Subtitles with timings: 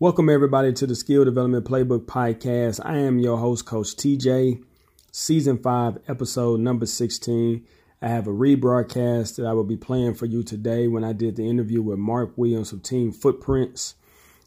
[0.00, 2.78] Welcome, everybody, to the Skill Development Playbook Podcast.
[2.84, 4.62] I am your host, Coach TJ,
[5.10, 7.66] Season 5, Episode number 16.
[8.00, 11.34] I have a rebroadcast that I will be playing for you today when I did
[11.34, 13.96] the interview with Mark Williams of Team Footprints.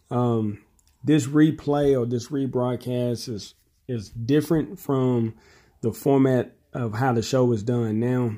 [0.09, 0.59] Um,
[1.03, 3.53] this replay or this rebroadcast is,
[3.89, 5.33] is different from
[5.81, 8.37] the format of how the show is done now.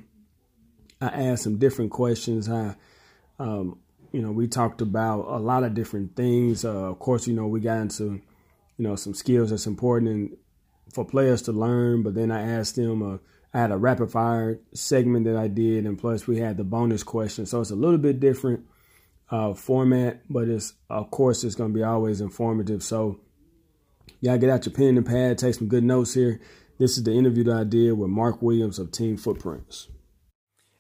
[1.00, 2.50] I asked some different questions.
[2.50, 2.75] I
[3.38, 3.77] um,
[4.13, 6.63] you know, we talked about a lot of different things.
[6.63, 8.22] Uh, of course, you know, we got into,
[8.77, 10.38] you know, some skills that's important
[10.94, 12.03] for players to learn.
[12.03, 13.17] But then I asked them, uh,
[13.53, 17.03] I had a rapid fire segment that I did, and plus we had the bonus
[17.03, 17.45] question.
[17.48, 18.66] So it's a little bit different
[19.31, 22.84] uh, format, but it's of course it's going to be always informative.
[22.84, 23.19] So
[24.22, 26.39] y'all get out your pen and pad, take some good notes here.
[26.78, 29.88] This is the interview that I did with Mark Williams of Team Footprints.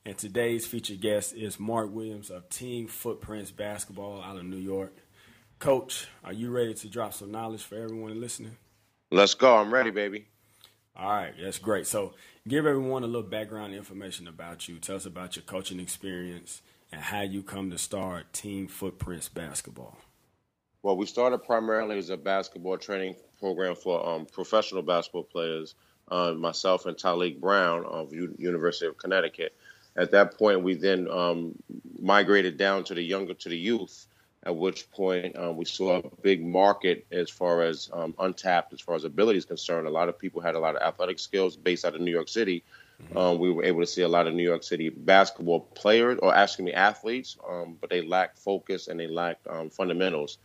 [0.05, 4.97] And today's featured guest is Mark Williams of Team Footprints Basketball out of New York.
[5.59, 8.57] Coach, are you ready to drop some knowledge for everyone listening?
[9.11, 9.55] Let's go.
[9.55, 10.25] I'm ready, baby.
[10.93, 11.87] All right, that's great.
[11.87, 14.77] So, give everyone a little background information about you.
[14.77, 19.97] Tell us about your coaching experience and how you come to start Team Footprints Basketball.
[20.81, 25.75] Well, we started primarily as a basketball training program for um, professional basketball players.
[26.09, 29.55] Uh, myself and Talik Brown of U- University of Connecticut
[29.95, 31.55] at that point, we then um,
[31.99, 34.07] migrated down to the younger, to the youth.
[34.45, 38.81] At which point, uh, we saw a big market as far as um, untapped, as
[38.81, 39.87] far as ability is concerned.
[39.87, 42.27] A lot of people had a lot of athletic skills based out of New York
[42.27, 42.63] City.
[43.01, 43.17] Mm-hmm.
[43.17, 46.35] Um, we were able to see a lot of New York City basketball players, or
[46.35, 50.39] asking me athletes, um, but they lacked focus and they lacked um, fundamentals.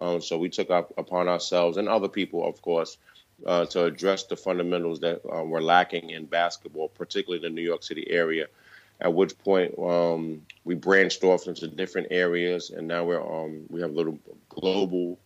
[0.00, 2.98] Um, so we took up upon ourselves and other people, of course,
[3.46, 7.66] uh, to address the fundamentals that uh, were lacking in basketball, particularly in the New
[7.66, 8.48] York City area
[9.04, 13.82] at which point um, we branched off into different areas, and now we're um, we
[13.82, 15.18] have a little global,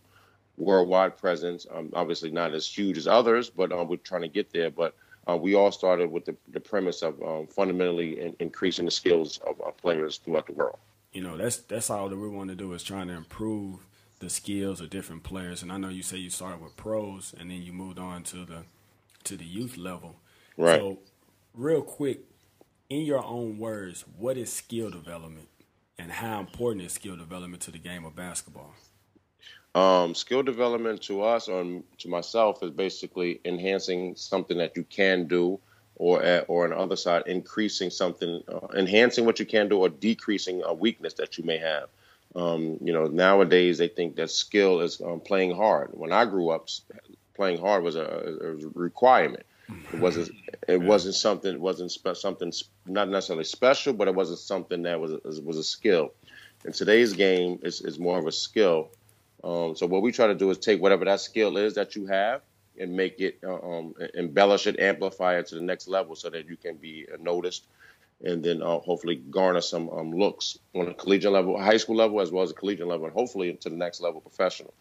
[0.57, 1.65] worldwide presence.
[1.73, 4.69] Um, obviously, not as huge as others, but uh, we're trying to get there.
[4.69, 4.95] But
[5.27, 9.39] uh, we all started with the, the premise of um, fundamentally in, increasing the skills
[9.47, 10.77] of our players throughout the world.
[11.13, 13.85] You know, that's that's all that we want to do is trying to improve
[14.19, 15.63] the skills of different players.
[15.63, 18.43] And I know you say you started with pros, and then you moved on to
[18.43, 18.63] the
[19.23, 20.17] to the youth level.
[20.57, 20.81] Right.
[20.81, 20.99] So,
[21.53, 22.19] real quick,
[22.89, 25.47] in your own words, what is skill development
[25.97, 28.73] and how important is skill development to the game of basketball?
[29.75, 35.27] Um, skill development to us or to myself is basically enhancing something that you can
[35.27, 35.59] do,
[35.95, 39.79] or at, or on the other side, increasing something, uh, enhancing what you can do,
[39.79, 41.89] or decreasing a weakness that you may have.
[42.35, 45.89] Um, you know, nowadays they think that skill is um, playing hard.
[45.93, 46.69] When I grew up,
[47.35, 49.45] playing hard was a, a requirement.
[49.91, 50.31] It wasn't.
[50.67, 51.53] It wasn't something.
[51.53, 52.51] It wasn't spe- something
[52.85, 56.11] not necessarily special, but it wasn't something that was was a skill.
[56.65, 58.89] In today's game, is more of a skill.
[59.43, 62.05] Um, so what we try to do is take whatever that skill is that you
[62.07, 62.41] have
[62.77, 66.47] and make it uh, um, embellish it, amplify it to the next level, so that
[66.49, 67.65] you can be noticed,
[68.23, 72.19] and then uh, hopefully garner some um, looks on a collegiate level, high school level,
[72.21, 74.73] as well as a collegiate level, and hopefully to the next level, professional.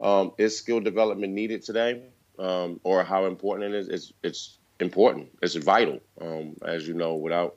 [0.00, 2.02] Um, is skill development needed today?
[2.38, 5.28] Um, or how important it is, it's, it's important.
[5.42, 6.00] It's vital.
[6.20, 7.56] Um, as you know, without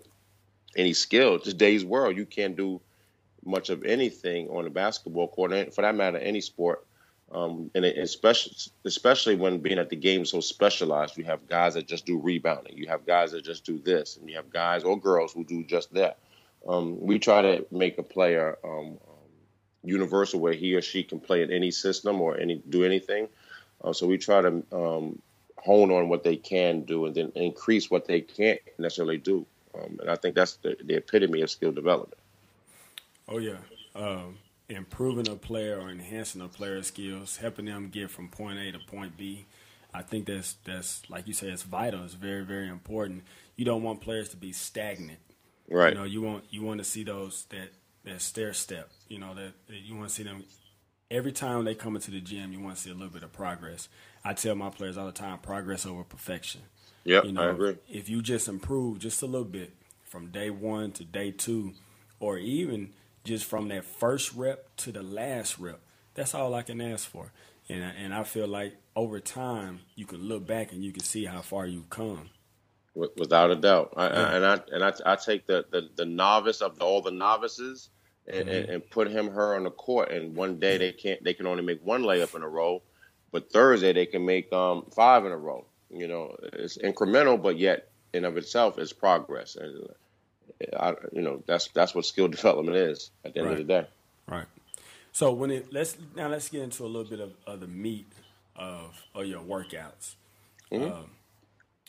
[0.75, 2.81] any skill, today's world, you can't do
[3.45, 6.85] much of anything on a basketball court, and for that matter, any sport.
[7.31, 8.53] Um, and especially,
[8.85, 12.75] especially when being at the game so specialized, you have guys that just do rebounding,
[12.75, 15.63] you have guys that just do this, and you have guys or girls who do
[15.63, 16.17] just that.
[16.67, 19.29] Um, we try to make a player um, um,
[19.84, 23.29] universal where he or she can play in any system or any do anything.
[23.84, 25.22] Uh, so we try to um,
[25.57, 29.45] hone on what they can do and then increase what they can't necessarily do.
[29.75, 32.20] Um, and I think that's the, the, epitome of skill development.
[33.28, 33.58] Oh yeah,
[33.96, 34.37] um,
[34.67, 38.79] improving a player or enhancing a player's skills, helping them get from point A to
[38.79, 39.46] point B.
[39.93, 42.03] I think that's that's like you say, it's vital.
[42.03, 43.23] It's very very important.
[43.55, 45.20] You don't want players to be stagnant.
[45.70, 45.93] Right.
[45.93, 47.70] You know, you want you want to see those that
[48.05, 48.90] that stair step.
[49.08, 50.43] You know that, that you want to see them
[51.11, 53.32] every time they come into the gym, you want to see a little bit of
[53.32, 53.90] progress.
[54.23, 56.61] I tell my players all the time, progress over perfection.
[57.03, 57.78] Yeah, you know, I agree.
[57.90, 59.73] If you just improve just a little bit
[60.03, 61.73] from day one to day two,
[62.20, 65.79] or even just from that first rep to the last rep,
[66.14, 67.32] that's all I can ask for.
[67.70, 71.26] And and I feel like over time you can look back and you can see
[71.26, 72.29] how far you've come.
[72.96, 74.35] Without a doubt, I, yeah.
[74.35, 77.90] and I and I, I take the, the, the novice of the, all the novices
[78.29, 78.49] and, mm-hmm.
[78.49, 80.11] and, and, put him her on the court.
[80.11, 82.81] And one day they can't they can only make one layup in a row,
[83.31, 85.66] but Thursday they can make um, five in a row.
[85.90, 89.55] You know, it's incremental, but yet in of itself is progress.
[89.55, 89.90] And
[90.78, 93.59] I, you know, that's that's what skill development is at the end right.
[93.59, 93.87] of the day.
[94.28, 94.46] Right.
[95.11, 98.11] So when it let's now let's get into a little bit of, of the meat
[98.55, 100.16] of of your workouts.
[100.72, 100.91] Mm-hmm.
[100.91, 101.09] Um,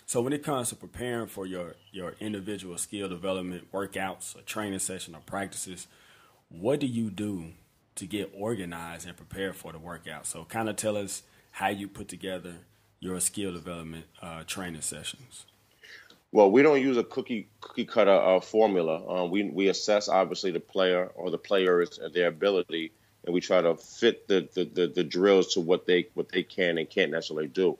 [0.06, 4.78] so when it comes to preparing for your your individual skill development workouts, a training
[4.78, 5.86] session, or practices,
[6.50, 7.52] what do you do
[7.94, 10.26] to get organized and prepared for the workout?
[10.26, 12.54] So kind of tell us how you put together
[12.98, 15.46] your skill development uh, training sessions.
[16.32, 19.24] Well, we don't use a cookie cookie cutter uh, formula.
[19.24, 22.92] Um, we we assess obviously the player or the players and their ability,
[23.24, 26.44] and we try to fit the, the, the, the drills to what they what they
[26.44, 27.78] can and can't necessarily do.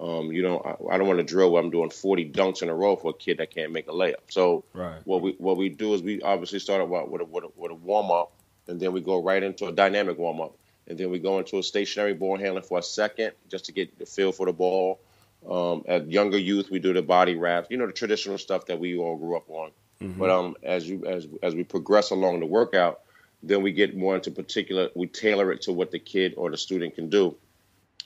[0.00, 2.70] Um, you know, I, I don't want to drill where I'm doing 40 dunks in
[2.70, 4.30] a row for a kid that can't make a layup.
[4.30, 5.00] So right.
[5.04, 7.70] what we what we do is we obviously start out with a, with a, with
[7.70, 8.32] a warm up,
[8.66, 10.56] and then we go right into a dynamic warm up,
[10.86, 13.98] and then we go into a stationary ball handling for a second just to get
[13.98, 15.00] the feel for the ball
[15.48, 18.78] um, at younger youth, we do the body wraps, you know, the traditional stuff that
[18.78, 19.70] we all grew up on.
[20.00, 20.18] Mm-hmm.
[20.18, 23.00] But um, as you as as we progress along the workout,
[23.42, 24.90] then we get more into particular.
[24.94, 27.36] We tailor it to what the kid or the student can do,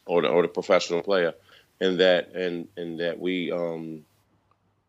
[0.06, 1.34] or the or the professional player,
[1.80, 4.04] and that and and that we um,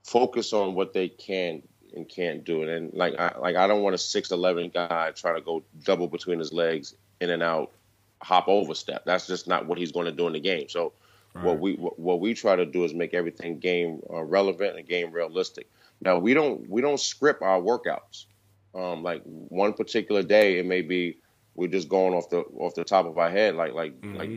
[0.03, 1.61] focus on what they can
[1.95, 2.63] and can't do.
[2.63, 2.69] it.
[2.69, 6.07] And like I like I don't want a six eleven guy trying to go double
[6.07, 7.71] between his legs in and out,
[8.21, 9.03] hop over step.
[9.05, 10.69] That's just not what he's going to do in the game.
[10.69, 10.93] So
[11.35, 11.43] Right.
[11.43, 15.11] What we what we try to do is make everything game uh, relevant and game
[15.11, 15.69] realistic.
[15.99, 18.25] Now we don't we don't script our workouts.
[18.73, 21.17] Um, like one particular day, it may be
[21.55, 24.15] we're just going off the off the top of our head, like like mm-hmm.
[24.15, 24.29] like,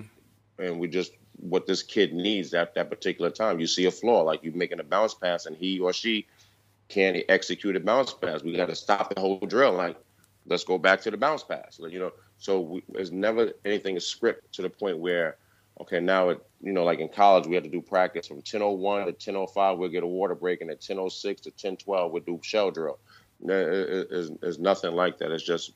[0.58, 3.60] and we just what this kid needs at that particular time.
[3.60, 6.26] You see a flaw, like you making a bounce pass, and he or she
[6.88, 8.42] can't execute a bounce pass.
[8.42, 9.72] We got to stop the whole drill.
[9.72, 9.96] Like,
[10.46, 11.78] let's go back to the bounce pass.
[11.78, 15.36] You know, so we, there's never anything is script to the point where
[15.80, 19.06] okay, now it, you know, like in college, we had to do practice from 10:01
[19.06, 19.78] to 10:05.
[19.78, 22.98] We'll get a water break, and at 10:06 to 10:12, we'll do shell drill.
[23.40, 25.30] There's nothing like that.
[25.30, 25.72] It's just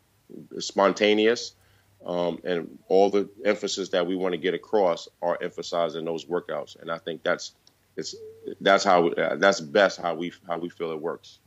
[0.51, 1.55] it's spontaneous,
[2.05, 6.25] um, and all the emphasis that we want to get across are emphasized in those
[6.25, 6.81] workouts.
[6.81, 7.53] And I think that's
[7.97, 8.15] it's
[8.61, 11.39] that's how that's best how we how we feel it works.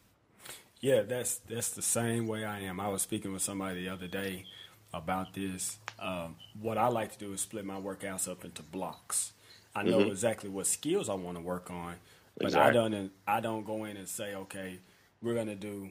[0.79, 2.79] Yeah, that's that's the same way I am.
[2.79, 4.45] I was speaking with somebody the other day
[4.93, 5.77] about this.
[5.99, 9.33] Um, what I like to do is split my workouts up into blocks.
[9.75, 10.11] I know mm-hmm.
[10.11, 11.95] exactly what skills I want to work on,
[12.37, 12.69] but exactly.
[12.69, 13.11] I don't.
[13.27, 14.79] I don't go in and say, okay,
[15.21, 15.89] we're gonna do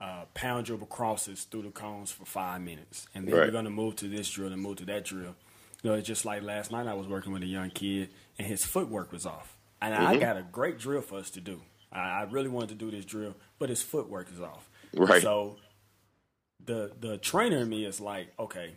[0.00, 3.46] uh, pound dribble crosses through the cones for five minutes, and then right.
[3.46, 5.34] we're gonna move to this drill and move to that drill.
[5.82, 8.46] You know, it's just like last night I was working with a young kid, and
[8.46, 10.06] his footwork was off, and mm-hmm.
[10.06, 11.60] I got a great drill for us to do.
[11.92, 14.68] I, I really wanted to do this drill, but his footwork is off.
[14.94, 15.22] Right.
[15.22, 15.56] So
[16.64, 18.76] the the trainer in me is like, okay,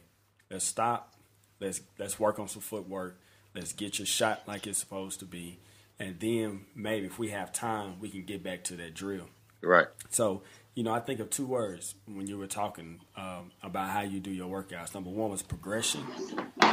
[0.49, 1.13] let's stop,
[1.59, 3.19] let's let's work on some footwork,
[3.53, 5.59] let's get your shot like it's supposed to be,
[5.99, 9.27] and then maybe if we have time, we can get back to that drill.
[9.61, 9.87] Right.
[10.09, 14.01] So you know, I think of two words when you were talking um, about how
[14.01, 14.93] you do your workouts.
[14.93, 16.01] Number one was progression.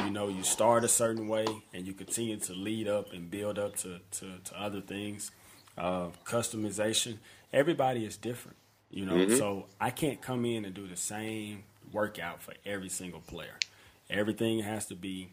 [0.04, 3.58] You know, you start a certain way and you continue to lead up and build
[3.58, 5.32] up to, to, to other things.
[5.76, 7.18] Uh, customization.
[7.52, 8.56] Everybody is different.
[8.90, 9.36] You know, mm-hmm.
[9.36, 13.58] so I can't come in and do the same workout for every single player.
[14.08, 15.30] Everything has to be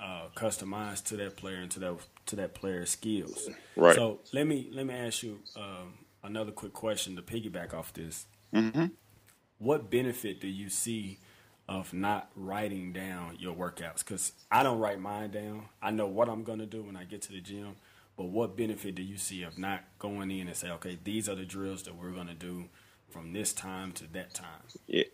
[0.00, 1.96] uh, customized to that player and to that
[2.26, 3.48] to that player's skills.
[3.76, 3.94] Right.
[3.94, 8.26] So let me let me ask you um, another quick question to piggyback off this.
[8.54, 8.86] Mm-hmm.
[9.58, 11.18] What benefit do you see
[11.68, 13.98] of not writing down your workouts?
[13.98, 15.68] Because I don't write mine down.
[15.82, 17.76] I know what I'm going to do when I get to the gym.
[18.16, 21.36] But what benefit do you see of not going in and say, okay, these are
[21.36, 22.64] the drills that we're going to do
[23.10, 24.62] from this time to that time?
[24.86, 25.04] Yeah.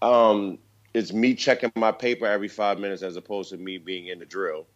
[0.00, 0.58] Um,
[0.94, 4.24] it's me checking my paper every five minutes as opposed to me being in the
[4.24, 4.66] drill.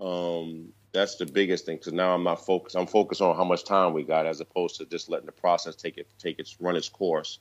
[0.00, 1.76] Um, that's the biggest thing.
[1.76, 2.76] Because now I'm not focused.
[2.76, 5.76] I'm focused on how much time we got as opposed to just letting the process
[5.76, 7.38] take it take its run its course.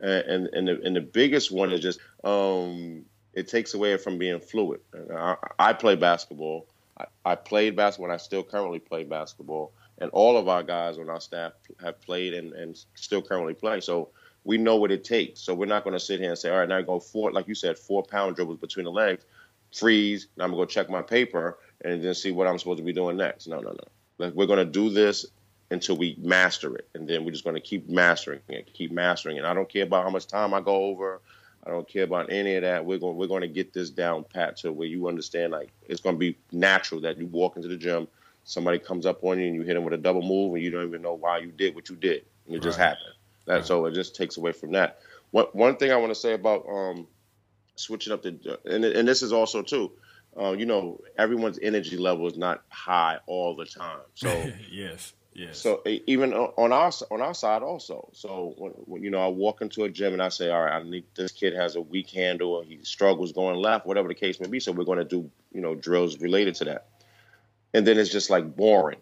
[0.00, 4.18] And and, and the and the biggest one is just um, it takes away from
[4.18, 4.80] being fluid.
[5.14, 6.66] I, I play basketball.
[6.98, 8.06] I, I played basketball.
[8.06, 12.00] and I still currently play basketball and all of our guys on our staff have
[12.00, 13.80] played and, and still currently play.
[13.80, 14.10] So
[14.44, 15.40] we know what it takes.
[15.40, 17.32] So we're not going to sit here and say, all right, now I go four,
[17.32, 19.24] like you said, four pound dribbles between the legs,
[19.74, 22.78] freeze, and I'm going to go check my paper and then see what I'm supposed
[22.78, 23.46] to be doing next.
[23.46, 23.84] No, no, no.
[24.18, 25.26] Like we're going to do this
[25.70, 29.36] until we master it, and then we're just going to keep mastering it, keep mastering
[29.36, 29.44] it.
[29.44, 31.20] I don't care about how much time I go over.
[31.66, 32.84] I don't care about any of that.
[32.84, 36.00] We're going we're going to get this down pat to where you understand like it's
[36.00, 38.08] going to be natural that you walk into the gym
[38.44, 40.70] somebody comes up on you and you hit them with a double move and you
[40.70, 42.24] don't even know why you did what you did.
[42.46, 42.62] And it right.
[42.62, 43.14] just happened.
[43.46, 43.66] That right.
[43.66, 45.00] so it just takes away from that.
[45.30, 47.06] What one thing I want to say about um,
[47.74, 49.90] switching up the and and this is also too.
[50.38, 54.00] Uh, you know, everyone's energy level is not high all the time.
[54.14, 54.28] So
[54.70, 55.58] yes, Yes.
[55.58, 58.08] So even on our on our side also.
[58.12, 60.74] So when, when, you know I walk into a gym and I say, all right,
[60.74, 64.14] I need this kid has a weak handle or he struggles going left, whatever the
[64.14, 64.60] case may be.
[64.60, 66.86] So we're going to do you know drills related to that.
[67.74, 69.00] And then it's just like boring.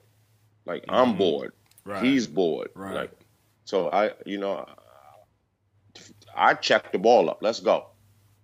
[0.65, 0.95] Like mm-hmm.
[0.95, 1.53] I'm bored.
[1.85, 2.03] Right.
[2.03, 2.71] He's bored.
[2.75, 2.95] Right.
[2.95, 3.13] Like
[3.67, 4.67] so I you know
[6.35, 7.43] I check the ball up.
[7.43, 7.89] Let's go.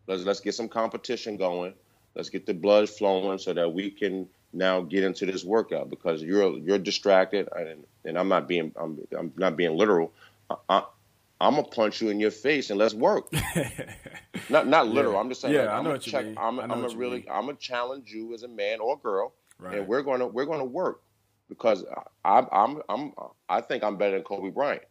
[0.07, 1.73] Let's let's get some competition going.
[2.19, 6.21] Let's get the blood flowing so that we can now get into this workout because
[6.21, 10.13] you're you're distracted and, and I'm not being I'm, I'm not being literal.
[10.69, 10.83] I,
[11.41, 13.33] am gonna punch you in your face and let's work.
[14.51, 15.15] not not literal.
[15.15, 15.21] Yeah.
[15.21, 15.55] I'm just saying.
[15.55, 16.39] Yeah, like, I know what check, you mean.
[16.39, 19.79] I'm, I'm gonna really I'm gonna challenge you as a man or girl, right.
[19.79, 21.03] and we're gonna we're gonna work
[21.49, 21.85] because
[22.25, 23.13] I, I'm I'm
[23.49, 24.83] I think I'm better than Kobe Bryant.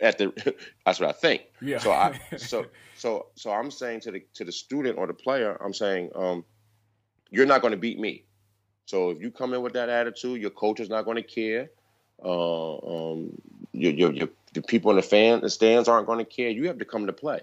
[0.00, 0.32] At the
[0.84, 1.42] that's what I think.
[1.60, 1.78] Yeah.
[1.78, 5.56] So I so so so I'm saying to the to the student or the player,
[5.62, 6.44] I'm saying, um,
[7.36, 8.24] you're not going to beat me.
[8.86, 11.70] So if you come in with that attitude, your coach is not going to care.
[12.24, 13.40] Uh, um,
[13.72, 16.48] your, your, your, the people in the fan the stands aren't going to care.
[16.48, 17.40] You have to come to play,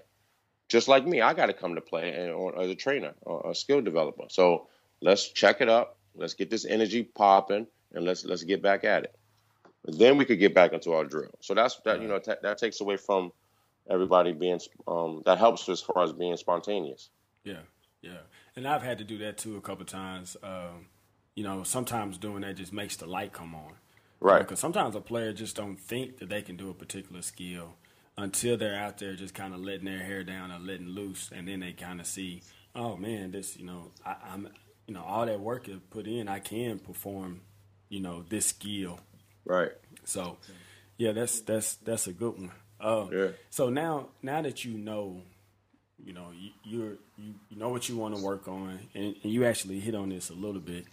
[0.68, 1.20] just like me.
[1.20, 4.24] I got to come to play and or, as a trainer or a skill developer.
[4.30, 4.66] So
[5.00, 5.96] let's check it up.
[6.16, 9.14] Let's get this energy popping, and let's let's get back at it.
[9.84, 11.30] Then we could get back into our drill.
[11.40, 12.00] So that's that.
[12.00, 13.32] You know t- that takes away from
[13.88, 17.10] everybody being um, that helps as far as being spontaneous.
[17.44, 17.62] Yeah,
[18.00, 18.22] yeah,
[18.56, 20.36] and I've had to do that too a couple times.
[20.42, 20.86] Um,
[21.34, 23.72] you know, sometimes doing that just makes the light come on.
[24.20, 24.38] Right.
[24.38, 27.74] Because sometimes a player just don't think that they can do a particular skill
[28.16, 31.48] until they're out there just kind of letting their hair down and letting loose, and
[31.48, 32.42] then they kind of see,
[32.74, 34.48] oh man, this, you know, I, I'm,
[34.86, 37.40] you know, all that work is put in, I can perform,
[37.88, 39.00] you know, this skill.
[39.44, 39.72] Right.
[40.04, 40.38] So,
[40.96, 42.52] yeah, that's that's that's a good one.
[42.80, 43.28] Uh, yeah.
[43.50, 45.22] So now, now that you know,
[46.04, 49.32] you know, you, you're you, you know what you want to work on, and, and
[49.32, 50.86] you actually hit on this a little bit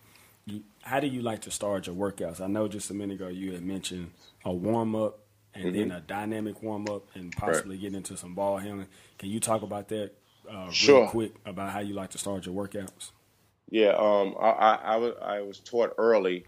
[0.46, 2.42] you, how do you like to start your workouts?
[2.42, 4.12] I know just a minute ago you had mentioned
[4.44, 5.20] a warm up
[5.54, 5.90] and mm-hmm.
[5.90, 7.82] then a dynamic warm up and possibly right.
[7.82, 8.88] get into some ball handling.
[9.18, 10.12] Can you talk about that
[10.50, 11.02] uh, sure.
[11.02, 13.12] real quick about how you like to start your workouts?
[13.70, 16.46] Yeah, um, I, I, I, was, I was taught early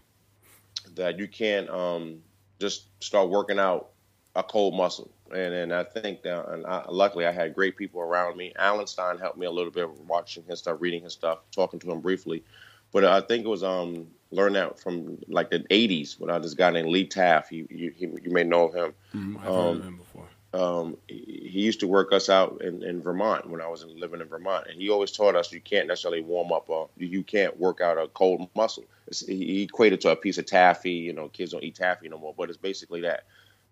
[0.96, 2.22] that you can't um,
[2.60, 3.90] just start working out
[4.34, 5.10] a cold muscle.
[5.34, 8.52] And, and I think that, and I, luckily I had great people around me.
[8.56, 11.90] Alan Stein helped me a little bit watching his stuff, reading his stuff, talking to
[11.90, 12.44] him briefly.
[12.92, 16.54] But I think it was um learned that from like the '80s when I this
[16.54, 17.50] guy named Lee Taft.
[17.50, 18.94] He, he, he you may know him.
[19.14, 20.28] Mm, I've um, heard of him before.
[20.54, 24.28] Um, he, used to work us out in, in Vermont when I was living in
[24.28, 27.80] Vermont, and he always taught us you can't necessarily warm up or you can't work
[27.80, 28.84] out a cold muscle.
[29.08, 30.92] It's, he equated to a piece of taffy.
[30.92, 33.24] You know, kids don't eat taffy no more, but it's basically that.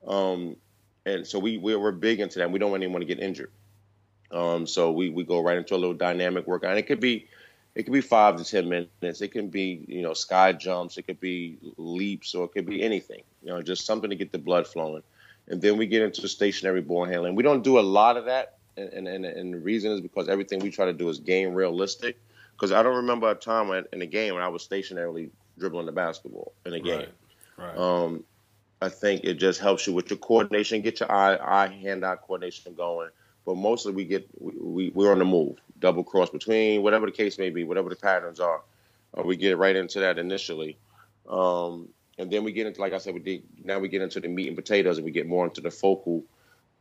[0.05, 0.57] Um,
[1.05, 2.51] and so we we're, big into that.
[2.51, 3.51] We don't want anyone to get injured.
[4.31, 7.27] Um, so we we go right into a little dynamic workout, and it could be
[7.75, 9.21] it could be five to ten minutes.
[9.21, 10.97] It can be you know sky jumps.
[10.97, 13.23] It could be leaps, or it could be anything.
[13.43, 15.03] You know, just something to get the blood flowing.
[15.49, 17.35] And then we get into stationary ball handling.
[17.35, 20.61] We don't do a lot of that, and and, and the reason is because everything
[20.61, 22.19] we try to do is game realistic.
[22.53, 25.93] Because I don't remember a time in a game when I was stationarily dribbling the
[25.93, 27.07] basketball in a game.
[27.59, 27.77] Right.
[27.77, 27.77] right.
[27.77, 28.25] Um,
[28.83, 32.17] I think it just helps you with your coordination, get your eye eye hand eye
[32.17, 33.11] coordination going.
[33.47, 37.13] But mostly we get we, we we're on the move double cross between, whatever the
[37.13, 38.63] case may be, whatever the patterns are.
[39.17, 40.79] Uh, we get right into that initially.
[41.29, 44.21] Um, and then we get into, like I said, we did, now we get into
[44.21, 46.23] the meat and potatoes and we get more into the focal,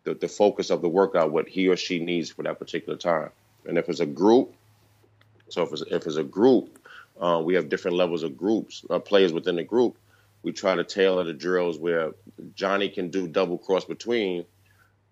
[0.04, 3.32] the, the focus of the workout, what he or she needs for that particular time.
[3.66, 4.54] And if it's a group,
[5.50, 6.78] so if it's, if it's a group,
[7.20, 9.98] uh, we have different levels of groups, uh, players within the group.
[10.44, 12.14] We try to tailor the drills where
[12.56, 14.46] Johnny can do double cross between,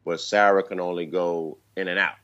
[0.06, 2.16] but Sarah can only go in and out.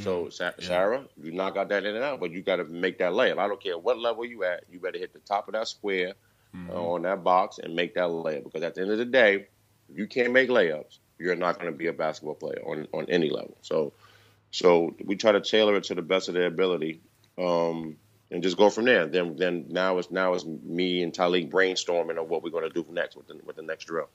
[0.00, 0.42] So mm-hmm.
[0.42, 0.66] yeah.
[0.66, 3.38] Sarah, you knock out that in and out, but you got to make that layup.
[3.38, 6.14] I don't care what level you at, you better hit the top of that square
[6.54, 6.70] mm-hmm.
[6.70, 8.44] uh, on that box and make that layup.
[8.44, 9.46] Because at the end of the day,
[9.90, 13.06] if you can't make layups, you're not going to be a basketball player on on
[13.08, 13.56] any level.
[13.60, 13.92] So,
[14.50, 17.00] so we try to tailor it to the best of their ability,
[17.38, 17.96] um,
[18.32, 19.06] and just go from there.
[19.06, 22.82] Then then now it's now it's me and Talik brainstorming on what we're going to
[22.82, 24.08] do next with the with the next drill.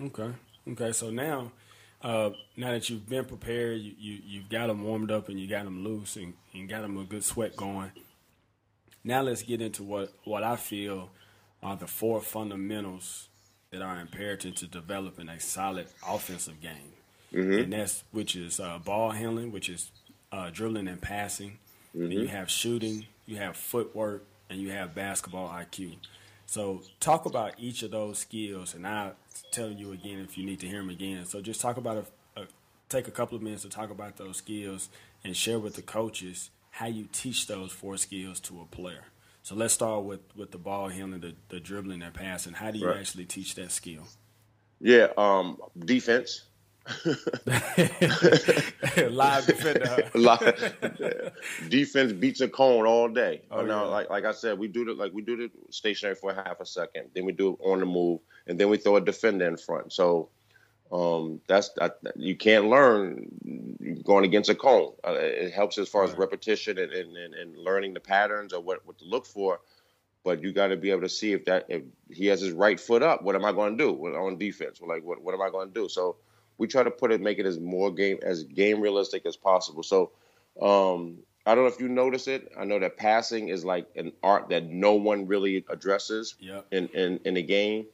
[0.00, 0.30] Okay.
[0.68, 0.92] Okay.
[0.92, 1.52] So now
[2.02, 5.48] uh, now that you've been prepared, you, you you've got them warmed up and you
[5.48, 7.90] got them loose and, and got them a good sweat going.
[9.02, 11.10] Now let's get into what what I feel
[11.62, 13.28] are the four fundamentals
[13.70, 16.92] that are imperative to developing a solid offensive game,
[17.32, 17.64] mm-hmm.
[17.64, 19.90] and that's which is uh, ball handling, which is
[20.30, 21.58] uh, dribbling and passing.
[21.98, 22.12] Mm-hmm.
[22.12, 25.96] You have shooting, you have footwork, and you have basketball IQ.
[26.46, 29.16] So talk about each of those skills, and I'll
[29.50, 31.26] tell you again if you need to hear them again.
[31.26, 32.46] So just talk about a, a
[32.88, 34.88] take a couple of minutes to talk about those skills
[35.24, 39.04] and share with the coaches how you teach those four skills to a player.
[39.42, 42.54] So let's start with with the ball handling, the, the dribbling, and passing.
[42.54, 42.98] How do you right.
[42.98, 44.04] actually teach that skill?
[44.80, 46.44] Yeah, um, defense.
[49.10, 50.10] Live defender.
[50.14, 50.74] Live,
[51.68, 53.42] defense beats a cone all day.
[53.50, 53.90] Oh, now, yeah.
[53.90, 56.66] like like I said, we do the like we do the stationary for half a
[56.66, 59.56] second, then we do it on the move, and then we throw a defender in
[59.56, 59.92] front.
[59.92, 60.30] So
[60.90, 61.70] um, that's
[62.16, 64.92] you can't learn going against a cone.
[65.06, 68.86] Uh, it helps as far as repetition and, and, and, learning the patterns or what,
[68.86, 69.60] what to look for.
[70.24, 72.80] But you got to be able to see if that if he has his right
[72.80, 74.80] foot up, what am I going to do on defense?
[74.80, 75.88] Like what what am I going to do?
[75.88, 76.16] So
[76.58, 79.82] we try to put it make it as more game as game realistic as possible.
[79.82, 80.10] So
[80.60, 82.52] um, I don't know if you notice it.
[82.58, 86.66] I know that passing is like an art that no one really addresses yep.
[86.70, 87.86] in, in in the game.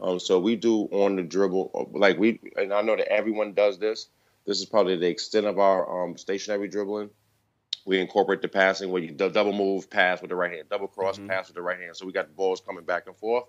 [0.00, 3.78] Um, so we do on the dribble, like we, and I know that everyone does
[3.78, 4.08] this.
[4.46, 7.10] This is probably the extent of our um, stationary dribbling.
[7.84, 11.18] We incorporate the passing where you double move, pass with the right hand, double cross,
[11.18, 11.28] mm-hmm.
[11.28, 11.96] pass with the right hand.
[11.96, 13.44] So we got the balls coming back and forth.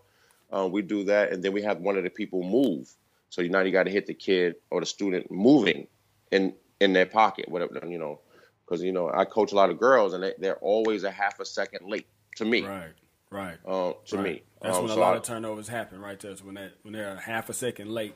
[0.52, 2.92] Um, we do that, and then we have one of the people move.
[3.34, 5.88] So now you got to hit the kid or the student moving
[6.30, 8.20] in in their pocket, whatever you know,
[8.64, 11.40] because you know I coach a lot of girls, and they, they're always a half
[11.40, 12.62] a second late to me.
[12.62, 12.94] Right.
[13.32, 13.58] Right.
[13.66, 14.24] Uh, to right.
[14.24, 16.00] me, that's um, when a lot I, of turnovers happen.
[16.00, 18.14] Right there, when that when they're half a second late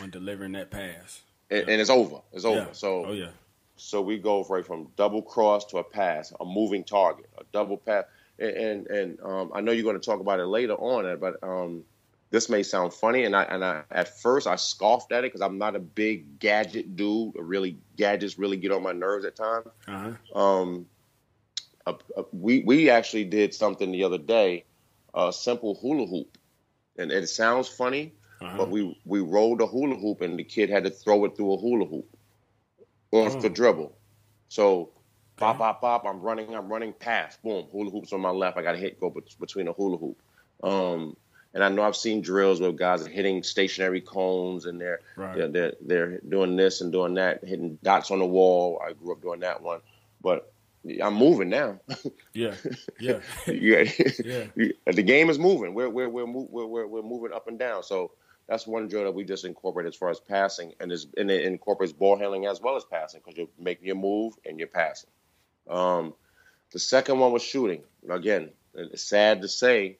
[0.00, 1.72] on delivering that pass, and, yeah.
[1.72, 2.20] and it's over.
[2.32, 2.60] It's over.
[2.60, 2.66] Yeah.
[2.70, 3.30] So, oh yeah.
[3.74, 7.76] So we go right from double cross to a pass, a moving target, a double
[7.76, 8.04] pass,
[8.38, 11.42] and and, and um, I know you're going to talk about it later on, but
[11.42, 11.82] um,
[12.30, 15.40] this may sound funny, and I and I at first I scoffed at it because
[15.40, 17.34] I'm not a big gadget dude.
[17.36, 19.66] Really, gadgets really get on my nerves at times.
[19.88, 20.38] Uh-huh.
[20.38, 20.86] Um,
[22.32, 24.64] we we actually did something the other day,
[25.14, 26.38] a simple hula hoop,
[26.96, 28.58] and it sounds funny, uh-huh.
[28.58, 31.54] but we we rolled a hula hoop and the kid had to throw it through
[31.54, 32.16] a hula hoop
[33.10, 33.40] on oh.
[33.40, 33.96] the dribble.
[34.48, 34.90] So
[35.36, 36.04] pop, pop, pop.
[36.06, 38.56] I'm running, I'm running past, boom, hula hoops on my left.
[38.56, 40.22] I got to hit go between a hula hoop.
[40.62, 41.16] Um,
[41.52, 45.36] and I know I've seen drills where guys are hitting stationary cones and they're, right.
[45.36, 48.80] they're, they're they're doing this and doing that, hitting dots on the wall.
[48.84, 49.80] I grew up doing that one,
[50.20, 50.52] but
[51.02, 51.80] I'm moving now.
[52.32, 52.54] yeah,
[52.98, 53.84] yeah, yeah.
[54.24, 54.46] yeah.
[54.86, 55.74] The game is moving.
[55.74, 57.82] We're we're we're, we're we're we're moving up and down.
[57.82, 58.12] So
[58.48, 61.44] that's one drill that we just incorporate as far as passing, and is and it
[61.44, 65.10] incorporates ball handling as well as passing because you're making your move and you're passing.
[65.68, 66.14] Um,
[66.72, 67.82] the second one was shooting.
[68.08, 69.98] Again, it's sad to say,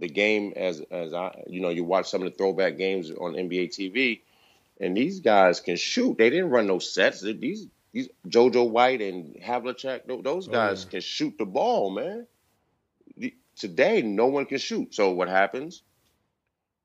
[0.00, 3.34] the game as as I you know you watch some of the throwback games on
[3.34, 4.20] NBA TV,
[4.80, 6.18] and these guys can shoot.
[6.18, 7.20] They didn't run no sets.
[7.20, 10.90] These these JoJo White and Havlicek, those oh, guys oh, yeah.
[10.90, 12.26] can shoot the ball, man.
[13.56, 14.94] Today, no one can shoot.
[14.94, 15.82] So what happens?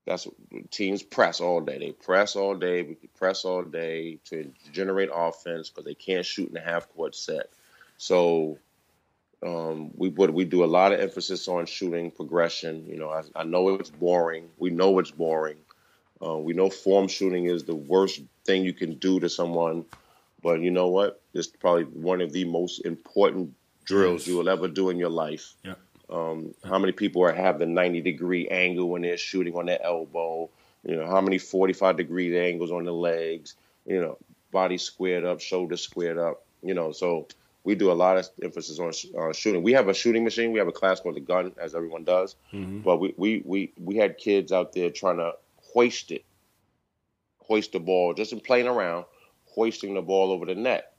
[0.06, 0.28] That's
[0.71, 1.80] teams press all day.
[1.80, 2.84] They press all day.
[2.84, 7.15] We press all day to generate offense because they can't shoot in a half court
[7.15, 7.49] set.
[7.97, 8.60] So
[9.45, 12.86] um, we would we do a lot of emphasis on shooting progression.
[12.88, 14.49] You know, I, I know it's boring.
[14.58, 15.58] We know it's boring.
[16.25, 19.86] Uh, we know form shooting is the worst thing you can do to someone
[20.45, 21.23] but you know what?
[21.34, 24.27] It's probably one of the most important drills yes.
[24.27, 25.55] you will ever do in your life.
[25.63, 25.73] Yeah.
[26.08, 29.84] Um, how many people are have the 90 degree angle when they're shooting on their
[29.84, 30.51] elbow?
[30.88, 33.55] You know, how many 45 degree angles on the legs?
[33.88, 34.19] You know,
[34.51, 36.45] body squared up, shoulder squared up.
[36.62, 37.27] You know, so
[37.65, 39.63] we do a lot of emphasis on uh, shooting.
[39.63, 40.54] We have a shooting machine.
[40.54, 42.36] We have a class called the gun, as everyone does.
[42.54, 42.80] Mm-hmm.
[42.80, 45.34] But we, we we we had kids out there trying to
[45.73, 46.23] hoist it,
[47.39, 49.06] hoist the ball, just in playing around
[49.56, 50.93] hoisting the ball over the net.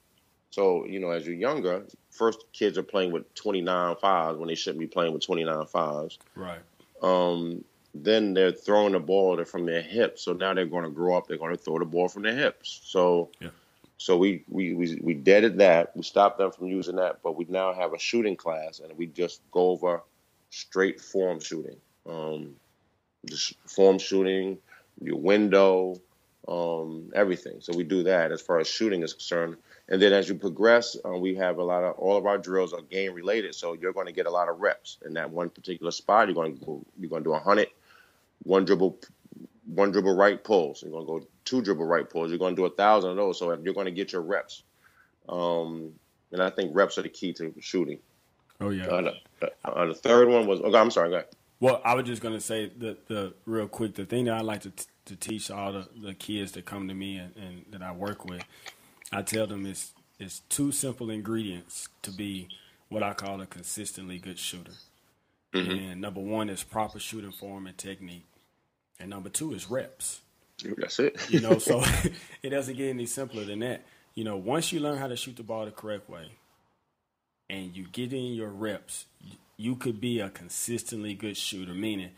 [0.51, 4.55] So, you know, as you're younger, first kids are playing with 29 fives when they
[4.55, 6.19] shouldn't be playing with 29 fives.
[6.35, 6.61] Right.
[7.03, 7.63] Um,
[7.95, 10.23] then they're throwing the ball from their hips.
[10.23, 11.29] So now they're going to grow up.
[11.29, 12.81] They're going to throw the ball from their hips.
[12.85, 13.51] So, yeah.
[13.99, 15.97] So we, we, we, we deaded that.
[15.97, 19.07] We stopped them from using that, but we now have a shooting class and we
[19.07, 20.03] just go over
[20.51, 21.77] straight form shooting.
[22.09, 22.57] Um,
[23.25, 24.59] just form shooting,
[25.01, 26.01] your window,
[26.47, 27.61] um, everything.
[27.61, 29.57] So we do that as far as shooting is concerned.
[29.89, 32.73] And then as you progress, uh, we have a lot of all of our drills
[32.73, 33.55] are game related.
[33.55, 36.29] So you're going to get a lot of reps in that one particular spot.
[36.29, 37.69] You're going to go, you're going to do a hundred,
[38.43, 38.99] one dribble,
[39.67, 40.83] one dribble right pulls.
[40.83, 42.31] You're going to go two dribble right pulls.
[42.31, 43.39] You're going to do a thousand of those.
[43.39, 44.65] So if you're going to get your reps.
[45.29, 45.93] Um,
[46.33, 47.99] and I think reps are the key to shooting.
[48.61, 48.87] Oh yeah.
[48.87, 50.61] Uh, the, uh, the third one was.
[50.61, 51.11] Okay, I'm sorry.
[51.11, 51.29] Go ahead.
[51.59, 53.95] Well, I was just going to say the the real quick.
[53.95, 56.89] The thing that I like to t- to teach all the, the kids that come
[56.89, 58.43] to me and, and that I work with,
[59.13, 62.49] I tell them it's it's two simple ingredients to be
[62.89, 64.73] what I call a consistently good shooter.
[65.53, 65.71] Mm-hmm.
[65.71, 68.27] And number one is proper shooting form and technique,
[68.99, 70.23] and number two is reps.
[70.77, 71.31] That's it.
[71.31, 71.83] you know, so
[72.43, 73.83] it doesn't get any simpler than that.
[74.15, 76.31] You know, once you learn how to shoot the ball the correct way,
[77.51, 79.07] and you get in your reps,
[79.57, 81.75] you could be a consistently good shooter.
[81.75, 82.11] Meaning,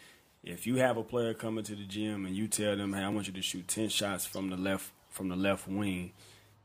[0.44, 3.08] if you have a player coming to the gym and you tell them, "Hey, I
[3.08, 6.12] want you to shoot ten shots from the left from the left wing,"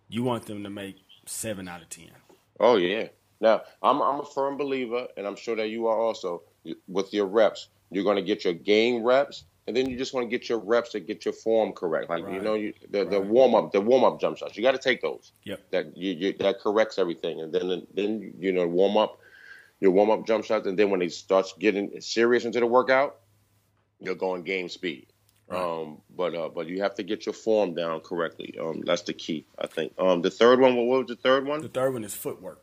[0.08, 2.12] you want them to make seven out of ten.
[2.60, 3.08] Oh yeah.
[3.42, 6.44] Now I'm I'm a firm believer, and I'm sure that you are also
[6.88, 7.68] with your reps.
[7.92, 10.60] You're going to get your game reps, and then you just want to get your
[10.60, 12.10] reps to get your form correct.
[12.10, 12.34] Like right.
[12.34, 13.10] you know, you, the, right.
[13.10, 14.58] the warm up, the warm up jump shots.
[14.58, 15.32] You got to take those.
[15.44, 15.72] Yep.
[15.72, 19.20] That you, you, that corrects everything, and then then you know warm up
[19.80, 23.18] your warm up jump shots, and then when they starts getting serious into the workout,
[24.00, 25.08] you're going game speed.
[25.48, 25.62] Right.
[25.62, 28.56] Um, but uh, but you have to get your form down correctly.
[28.60, 29.94] Um, that's the key, I think.
[29.98, 31.62] Um, the third one, what was the third one?
[31.62, 32.63] The third one is footwork.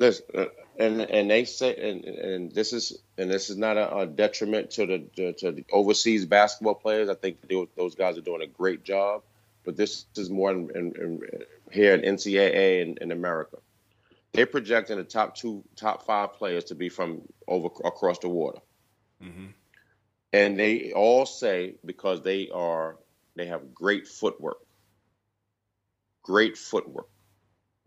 [0.00, 0.46] Listen, uh,
[0.78, 4.70] and and they say, and and this is and this is not a, a detriment
[4.72, 7.10] to the to, to, the overseas basketball players.
[7.10, 9.22] I think they, those guys are doing a great job,
[9.62, 11.20] but this is more in, in, in,
[11.70, 13.58] here in NCAA and in America.
[14.32, 18.60] They're projecting the top two, top five players to be from over across the water,
[19.22, 19.48] mm-hmm.
[20.32, 22.96] and they all say because they are
[23.36, 24.60] they have great footwork,
[26.22, 27.08] great footwork.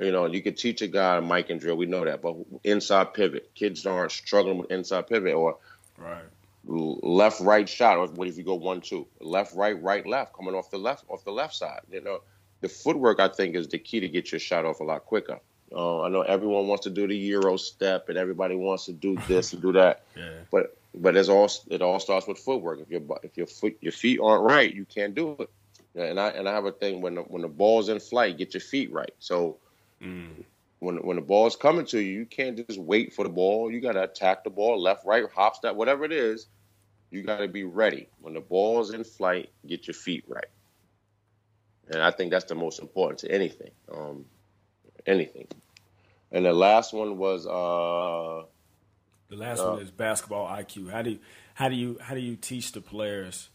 [0.04, 1.78] You know, you could teach a guy Mikan drill.
[1.78, 5.58] We know that, but inside pivot, kids aren't struggling with inside pivot or
[5.98, 6.24] right
[6.66, 7.98] left right shot.
[7.98, 11.06] Or what if you go one two left right right left coming off the left
[11.10, 11.82] off the left side?
[11.92, 12.22] You know,
[12.62, 15.40] the footwork I think is the key to get your shot off a lot quicker.
[15.72, 19.18] Uh, I know everyone wants to do the euro step and everybody wants to do
[19.28, 20.30] this and do that, yeah.
[20.52, 22.80] but but it's all it all starts with footwork.
[22.80, 25.50] If your if your foot your feet aren't right, you can't do it.
[25.96, 28.54] And I and I have a thing when the, when the ball's in flight, get
[28.54, 29.14] your feet right.
[29.20, 29.58] So
[30.04, 30.44] mm.
[30.80, 33.72] when when the ball's coming to you, you can't just wait for the ball.
[33.72, 36.48] You got to attack the ball, left, right, hop, step, whatever it is.
[37.12, 39.50] You got to be ready when the ball's in flight.
[39.68, 40.48] Get your feet right.
[41.90, 43.72] And I think that's the most important to anything.
[43.94, 44.26] Um,
[45.06, 45.48] anything.
[46.32, 48.46] And the last one was uh,
[49.30, 50.92] the last uh, one is basketball IQ.
[50.92, 51.20] How do you
[51.54, 53.50] how do you how do you teach the players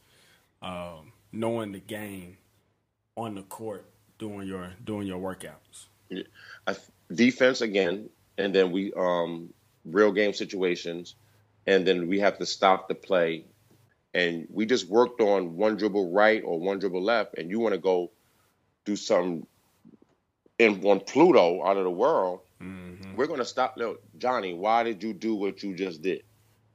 [0.63, 2.39] um, knowing the game
[3.17, 5.88] on the court doing your doing your workouts?
[6.67, 6.77] I,
[7.13, 9.53] defense again, and then we um,
[9.85, 11.15] real game situations,
[11.67, 13.45] and then we have to stop the play.
[14.15, 17.75] And we just worked on one dribble right or one dribble left, and you want
[17.75, 18.11] to go
[18.85, 19.47] do something
[20.59, 23.15] in on Pluto out of the world, mm-hmm.
[23.17, 23.75] we're going to stop.
[23.77, 26.23] Look, Johnny, why did you do what you just did?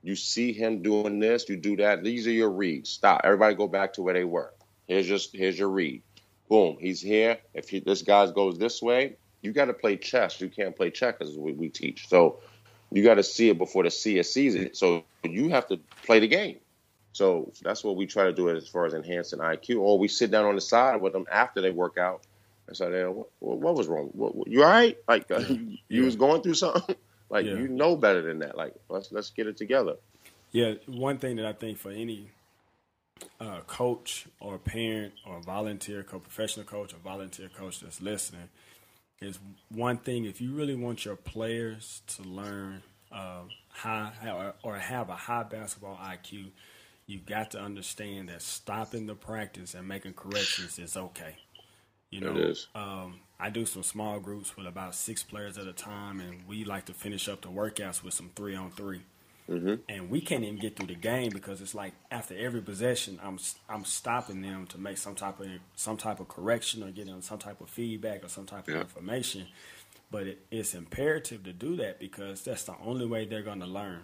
[0.02, 2.04] You see him doing this, you do that.
[2.04, 2.90] These are your reads.
[2.90, 3.22] Stop.
[3.24, 4.54] Everybody go back to where they were.
[4.88, 6.04] Here's just here's your read.
[6.50, 6.78] Boom.
[6.80, 7.38] He's here.
[7.54, 10.42] If he, this guy goes this way, you got to play chess.
[10.42, 11.30] You can't play checkers.
[11.30, 12.08] as we, we teach.
[12.08, 12.40] So
[12.92, 14.76] you got to see it before the seer sees it.
[14.76, 16.58] So you have to play the game.
[17.12, 19.82] So that's what we try to do as far as enhancing IQ.
[19.82, 22.26] Or we sit down on the side with them after they work out
[22.70, 24.10] I said, what, what, was wrong?
[24.14, 24.98] What, what, you all right?
[25.08, 26.96] Like uh, you, you was going through something?
[27.30, 27.54] like yeah.
[27.54, 28.58] you know better than that.
[28.58, 29.96] Like let's let's get it together.
[30.52, 32.30] Yeah, one thing that I think for any
[33.40, 38.50] uh, coach or parent or volunteer coach, professional coach or volunteer coach that's listening
[39.22, 40.26] is one thing.
[40.26, 44.12] If you really want your players to learn uh, high
[44.64, 46.52] or have a high basketball IQ,
[47.06, 51.36] you got to understand that stopping the practice and making corrections is okay.
[52.10, 52.34] You know,
[52.76, 56.64] um, I do some small groups with about six players at a time, and we
[56.64, 59.02] like to finish up the workouts with some three on 3
[59.50, 59.76] mm-hmm.
[59.90, 63.40] And we can't even get through the game because it's like after every possession, I'm
[63.70, 67.40] I'm stopping them to make some type of some type of correction or getting some
[67.40, 69.48] type of feedback or some type of information.
[70.12, 73.66] But it, it's imperative to do that because that's the only way they're going to
[73.66, 74.02] learn.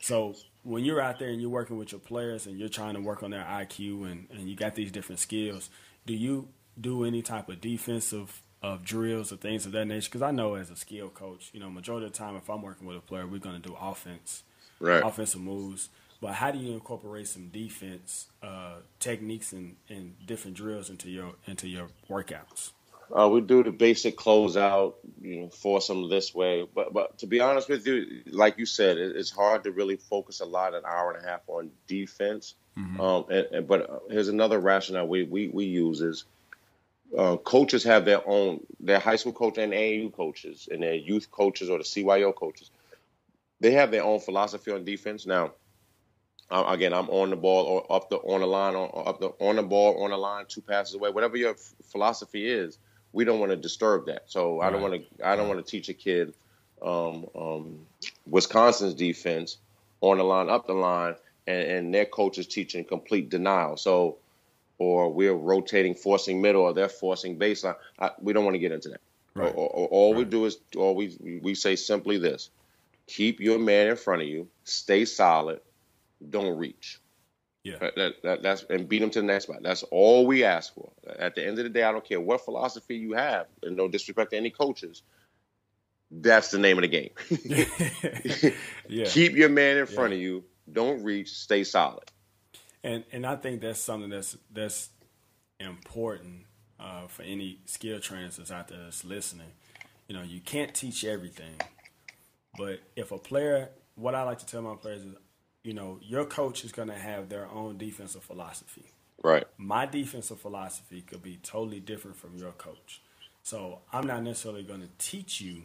[0.00, 3.00] So when you're out there and you're working with your players and you're trying to
[3.00, 5.70] work on their IQ and, and you got these different skills,
[6.06, 10.08] do you do any type of defensive of drills or things of that nature?
[10.08, 12.62] Because I know as a skill coach, you know, majority of the time if I'm
[12.62, 14.42] working with a player, we're going to do offense,
[14.84, 15.02] right.
[15.02, 15.88] offensive moves.
[16.20, 21.34] But how do you incorporate some defense uh, techniques and, and different drills into your
[21.46, 22.70] into your workouts?
[23.14, 26.66] Uh, we do the basic closeout, you know, force them this way.
[26.74, 29.96] But but to be honest with you, like you said, it, it's hard to really
[29.96, 32.54] focus a lot an hour and a half on defense.
[32.78, 33.00] Mm-hmm.
[33.00, 36.24] Um, and, and, but here's another rationale we, we, we use is
[37.16, 41.30] uh, coaches have their own, their high school coach and AAU coaches and their youth
[41.30, 42.70] coaches or the CYO coaches.
[43.64, 45.24] They have their own philosophy on defense.
[45.24, 45.52] Now,
[46.50, 49.28] uh, again, I'm on the ball or up the on the line, or up the
[49.40, 51.08] on the ball, on the line, two passes away.
[51.08, 52.76] Whatever your f- philosophy is,
[53.14, 54.24] we don't want to disturb that.
[54.26, 54.66] So right.
[54.66, 55.26] I don't want to.
[55.26, 56.34] I don't want to teach a kid
[56.82, 57.86] um, um,
[58.26, 59.56] Wisconsin's defense
[60.02, 61.14] on the line, up the line,
[61.46, 63.78] and, and their coach is teaching complete denial.
[63.78, 64.18] So
[64.76, 67.76] or we're rotating, forcing middle, or they're forcing baseline.
[67.98, 69.00] I, we don't want to get into that.
[69.34, 69.46] Right.
[69.46, 70.18] Or, or, or all right.
[70.18, 72.50] we do is, or we we say simply this:
[73.06, 75.60] keep your man in front of you, stay solid,
[76.28, 77.00] don't reach.
[77.64, 77.78] Yeah.
[77.96, 79.62] That, that, that's and beat them to the next spot.
[79.62, 80.90] That's all we ask for.
[81.18, 83.88] At the end of the day, I don't care what philosophy you have, and no
[83.88, 85.02] disrespect to any coaches.
[86.10, 87.10] That's the name of the game.
[88.88, 89.06] yeah.
[89.06, 90.16] Keep your man in front yeah.
[90.16, 90.44] of you.
[90.70, 91.32] Don't reach.
[91.32, 92.04] Stay solid.
[92.82, 94.90] And and I think that's something that's that's
[95.58, 96.44] important
[96.78, 99.52] uh, for any skill trainers that's out there that's listening.
[100.06, 101.54] You know, you can't teach everything,
[102.56, 105.14] but if a player, what I like to tell my players is,
[105.62, 108.84] you know, your coach is going to have their own defensive philosophy.
[109.22, 109.44] Right.
[109.56, 113.00] My defensive philosophy could be totally different from your coach.
[113.42, 115.62] So I'm not necessarily going to teach you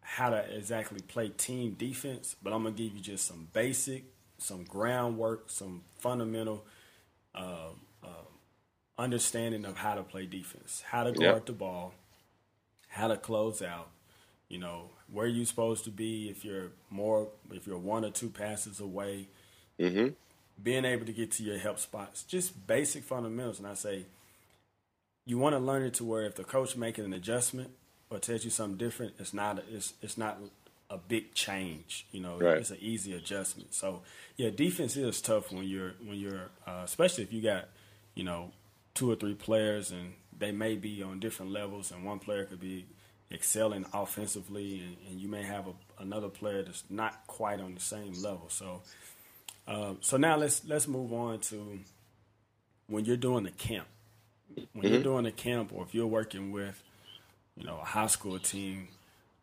[0.00, 4.04] how to exactly play team defense, but I'm going to give you just some basic,
[4.38, 6.64] some groundwork, some fundamental
[7.34, 7.70] uh,
[8.02, 8.08] uh,
[8.98, 11.46] understanding of how to play defense, how to guard yep.
[11.46, 11.92] the ball,
[12.88, 13.88] how to close out,
[14.48, 18.30] you know, where you're supposed to be if you're more if you're one or two
[18.30, 19.28] passes away.
[19.78, 20.08] Mm-hmm.
[20.62, 23.58] Being able to get to your help spots, just basic fundamentals.
[23.58, 24.06] And I say,
[25.26, 27.70] you want to learn it to where if the coach making an adjustment
[28.08, 30.38] or tells you something different, it's not a, it's it's not
[30.88, 32.06] a big change.
[32.10, 32.56] You know, right.
[32.58, 33.74] it's an easy adjustment.
[33.74, 34.02] So
[34.36, 37.66] yeah, defense is tough when you're when you're uh, especially if you got
[38.14, 38.52] you know
[38.94, 42.60] two or three players and they may be on different levels, and one player could
[42.60, 42.86] be
[43.32, 47.80] excelling offensively, and, and you may have a, another player that's not quite on the
[47.80, 48.46] same level.
[48.48, 48.82] So,
[49.66, 51.80] uh, so now let's let's move on to
[52.86, 53.86] when you're doing a camp.
[54.54, 54.94] When mm-hmm.
[54.94, 56.82] you're doing a camp, or if you're working with,
[57.56, 58.88] you know, a high school team,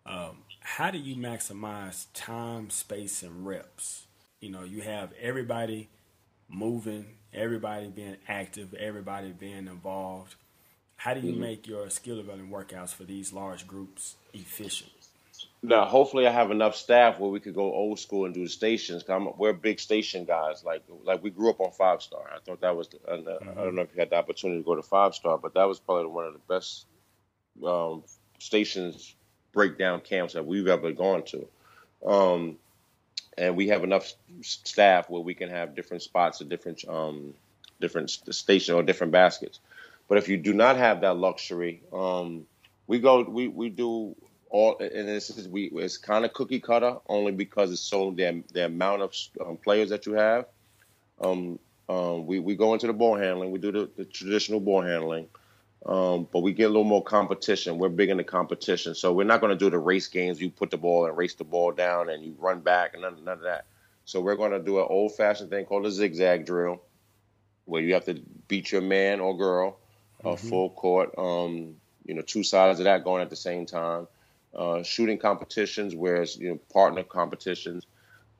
[0.06, 4.06] um, how do you maximize time, space, and reps?
[4.40, 5.90] You know, you have everybody
[6.50, 10.36] moving, everybody being active, everybody being involved.
[11.04, 11.42] How do you mm-hmm.
[11.42, 14.90] make your skill development workouts for these large groups efficient?
[15.62, 18.50] Now, hopefully, I have enough staff where we could go old school and do the
[18.50, 19.04] stations.
[19.10, 20.64] i we're big station guys.
[20.64, 22.22] Like, like we grew up on Five Star.
[22.34, 22.88] I thought that was.
[23.06, 23.50] Uh, mm-hmm.
[23.50, 25.68] I don't know if you had the opportunity to go to Five Star, but that
[25.68, 26.86] was probably one of the best
[27.68, 28.06] um,
[28.40, 29.14] stations
[29.52, 31.46] breakdown camps that we've ever gone to.
[32.06, 32.56] Um,
[33.38, 37.34] and we have enough staff where we can have different spots at different um,
[37.82, 39.60] different station or different baskets.
[40.14, 42.46] But if you do not have that luxury, um,
[42.86, 44.16] we go we we do
[44.52, 48.44] all and this is we it's kind of cookie cutter only because it's so the
[48.54, 50.46] the amount of um, players that you have.
[51.20, 51.58] Um,
[51.90, 53.50] um, we we go into the ball handling.
[53.50, 55.30] We do the, the traditional ball handling.
[55.84, 57.80] Um, but we get a little more competition.
[57.80, 60.40] We're big into competition, so we're not going to do the race games.
[60.40, 63.16] You put the ball and race the ball down, and you run back, and none,
[63.26, 63.66] none of that.
[64.06, 66.84] So we're going to do an old-fashioned thing called a zigzag drill,
[67.66, 69.80] where you have to beat your man or girl
[70.24, 70.50] mm-hmm.
[70.50, 71.14] full court.
[71.18, 74.08] Um, you know, two sides of that going at the same time.
[74.54, 77.88] Uh, shooting competitions, whereas you know partner competitions.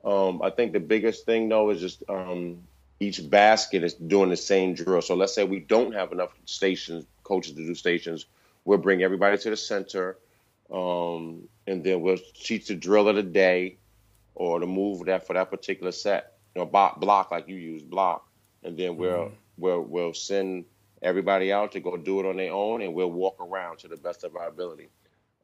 [0.04, 2.62] Um, I think the biggest thing though is just um,
[3.00, 5.02] each basket is doing the same drill.
[5.02, 8.26] So let's say we don't have enough stations, coaches to do stations.
[8.64, 10.16] We'll bring everybody to the center,
[10.70, 13.76] um, and then we'll teach the drill of the day
[14.34, 16.34] or the move that for that particular set.
[16.54, 18.28] You know, block, block like you use block,
[18.62, 19.34] and then we'll mm-hmm.
[19.58, 20.64] we'll we'll send
[21.04, 23.96] everybody out to go do it on their own, and we'll walk around to the
[23.96, 24.88] best of our ability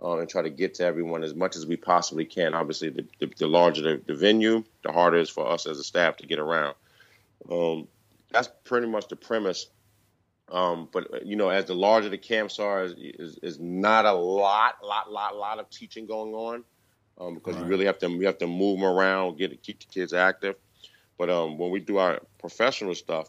[0.02, 2.54] uh, and try to get to everyone as much as we possibly can.
[2.54, 5.78] Obviously, the, the, the larger the, the, venue, the harder it is for us as
[5.78, 6.74] a staff to get around.
[7.50, 7.86] Um,
[8.32, 9.66] that's pretty much the premise.
[10.50, 14.12] Um, but you know, as the larger the camps are, is, is, is, not a
[14.12, 16.64] lot, lot, lot, lot of teaching going on
[17.18, 17.64] um, because right.
[17.64, 20.56] you really have to you have to move them around, get keep the kids active.
[21.18, 23.28] But um, when we do our professional stuff,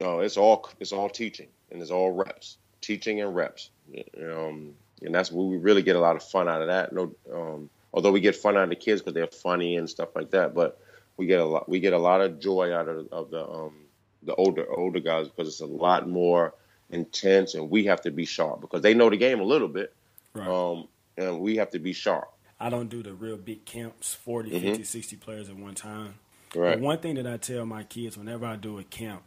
[0.00, 3.70] no, it's all it's all teaching and it's all reps, teaching and reps.
[4.16, 6.92] Um, and that's where we really get a lot of fun out of that.
[6.92, 10.14] No, um, although we get fun out of the kids because they're funny and stuff
[10.14, 10.80] like that, but
[11.16, 13.74] we get a lot we get a lot of joy out of, of the um,
[14.22, 16.54] the older older guys because it's a lot more
[16.90, 19.92] intense and we have to be sharp because they know the game a little bit,
[20.32, 20.46] right.
[20.46, 22.32] um, and we have to be sharp.
[22.60, 24.66] I don't do the real big camps, 40, mm-hmm.
[24.68, 26.14] 50, 60 players at one time.
[26.56, 26.72] Right.
[26.72, 29.22] But one thing that I tell my kids whenever I do a camp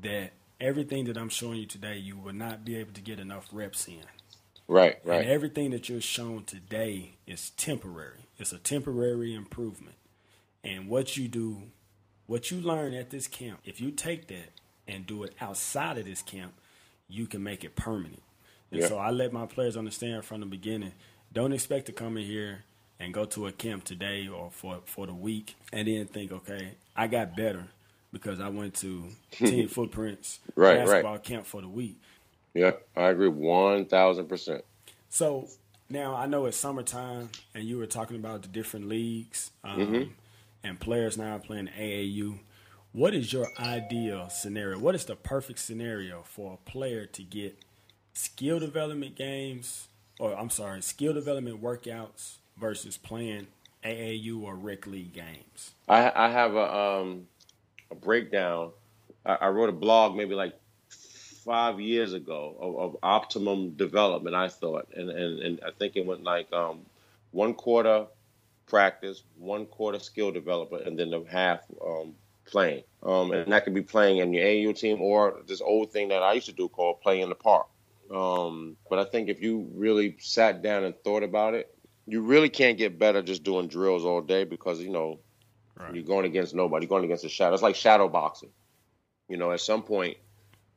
[0.00, 3.48] that everything that I'm showing you today, you will not be able to get enough
[3.52, 4.02] reps in.
[4.66, 5.22] Right, right.
[5.22, 8.26] And everything that you're shown today is temporary.
[8.38, 9.96] It's a temporary improvement.
[10.62, 11.62] And what you do,
[12.26, 14.50] what you learn at this camp, if you take that
[14.86, 16.52] and do it outside of this camp,
[17.08, 18.22] you can make it permanent.
[18.70, 18.88] And yeah.
[18.88, 20.92] so I let my players understand from the beginning,
[21.32, 22.64] don't expect to come in here
[23.00, 26.72] and go to a camp today or for for the week and then think, okay,
[26.94, 27.68] I got better
[28.12, 31.22] because I went to Team Footprints right, basketball right.
[31.22, 32.00] camp for the week.
[32.54, 34.64] Yeah, I agree one thousand percent.
[35.10, 35.48] So
[35.90, 40.10] Now I know it's summertime, and you were talking about the different leagues, um, mm-hmm.
[40.62, 42.38] and players now playing AAU.
[42.92, 44.78] What is your ideal scenario?
[44.78, 47.58] What is the perfect scenario for a player to get
[48.12, 53.46] skill development games, or I'm sorry, skill development workouts versus playing
[53.84, 55.72] AAU or rec league games?
[55.88, 57.28] I, I have a um,
[57.90, 58.72] a breakdown.
[59.24, 60.54] I, I wrote a blog maybe like
[61.44, 64.36] five years ago of, of, optimum development.
[64.36, 66.80] I thought, and, and and I think it went like um,
[67.30, 68.06] one quarter
[68.66, 72.14] practice, one quarter skill development, and then the half um,
[72.46, 72.84] playing.
[73.02, 76.22] Um, and that could be playing in your AAU team or this old thing that
[76.22, 77.66] I used to do called playing in the park.
[78.14, 81.74] Um, but I think if you really sat down and thought about it,
[82.06, 85.18] you really can't get better just doing drills all day because you know
[85.78, 85.94] right.
[85.94, 86.84] you're going against nobody.
[86.84, 87.54] You're going against a shadow.
[87.54, 88.50] It's like shadow boxing.
[89.28, 90.16] You know, at some point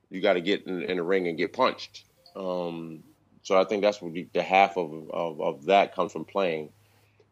[0.10, 2.04] you got to get in, in, the ring and get punched.
[2.36, 3.04] Um,
[3.44, 6.70] so I think that's what the, the half of, of, of that comes from playing.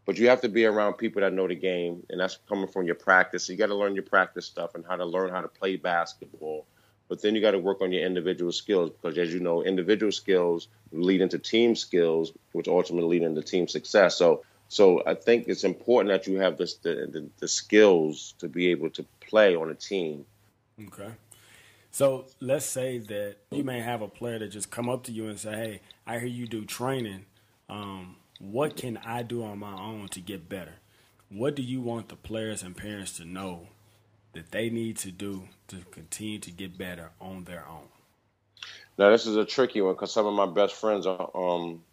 [0.05, 2.85] But you have to be around people that know the game, and that's coming from
[2.85, 3.45] your practice.
[3.45, 5.75] So you got to learn your practice stuff and how to learn how to play
[5.75, 6.65] basketball.
[7.09, 10.11] But then you got to work on your individual skills because, as you know, individual
[10.11, 14.15] skills lead into team skills, which ultimately lead into team success.
[14.15, 18.47] So, so I think it's important that you have this, the, the, the skills to
[18.47, 20.25] be able to play on a team.
[20.87, 21.09] Okay.
[21.91, 25.27] So let's say that you may have a player that just come up to you
[25.27, 27.25] and say, "Hey, I hear you do training.
[27.67, 30.75] Um, what can I do on my own to get better?"
[31.29, 33.67] What do you want the players and parents to know
[34.33, 37.87] that they need to do to continue to get better on their own?
[38.97, 41.83] Now, this is a tricky one because some of my best friends are, um,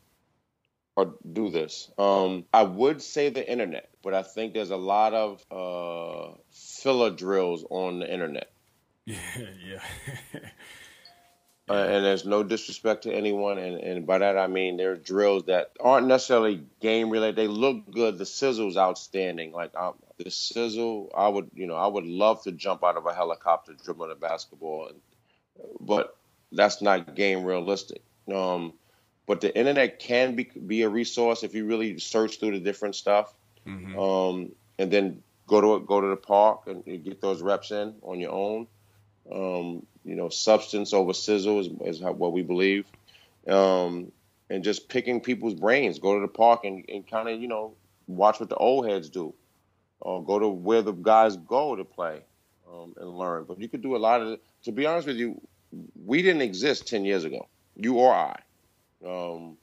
[0.96, 1.90] are do this.
[1.98, 7.10] Um, I would say the internet, but I think there's a lot of uh, filler
[7.10, 8.50] drills on the internet.
[9.04, 9.18] Yeah,
[9.66, 10.40] yeah.
[11.68, 14.96] Uh, and there's no disrespect to anyone, and, and by that I mean there are
[14.96, 17.34] drills that aren't necessarily game related.
[17.34, 18.18] They look good.
[18.18, 19.50] The sizzle's outstanding.
[19.52, 23.06] Like um, the sizzle, I would, you know, I would love to jump out of
[23.06, 24.92] a helicopter dribbling a basketball,
[25.80, 26.16] but
[26.52, 28.02] that's not game realistic.
[28.32, 28.74] Um,
[29.26, 32.94] but the internet can be be a resource if you really search through the different
[32.94, 33.34] stuff,
[33.66, 33.98] mm-hmm.
[33.98, 38.20] um, and then go to go to the park and, get those reps in on
[38.20, 38.66] your own.
[39.30, 42.86] Um, you know, substance over sizzle is, is how, what we believe.
[43.48, 44.12] Um,
[44.48, 45.98] and just picking people's brains.
[45.98, 47.74] Go to the park and, and kind of, you know,
[48.06, 49.34] watch what the old heads do.
[50.00, 52.22] Or go to where the guys go to play
[52.70, 53.44] um, and learn.
[53.44, 54.42] But you could do a lot of it.
[54.64, 55.40] To be honest with you,
[56.04, 58.38] we didn't exist 10 years ago, you or I,
[59.06, 59.56] um,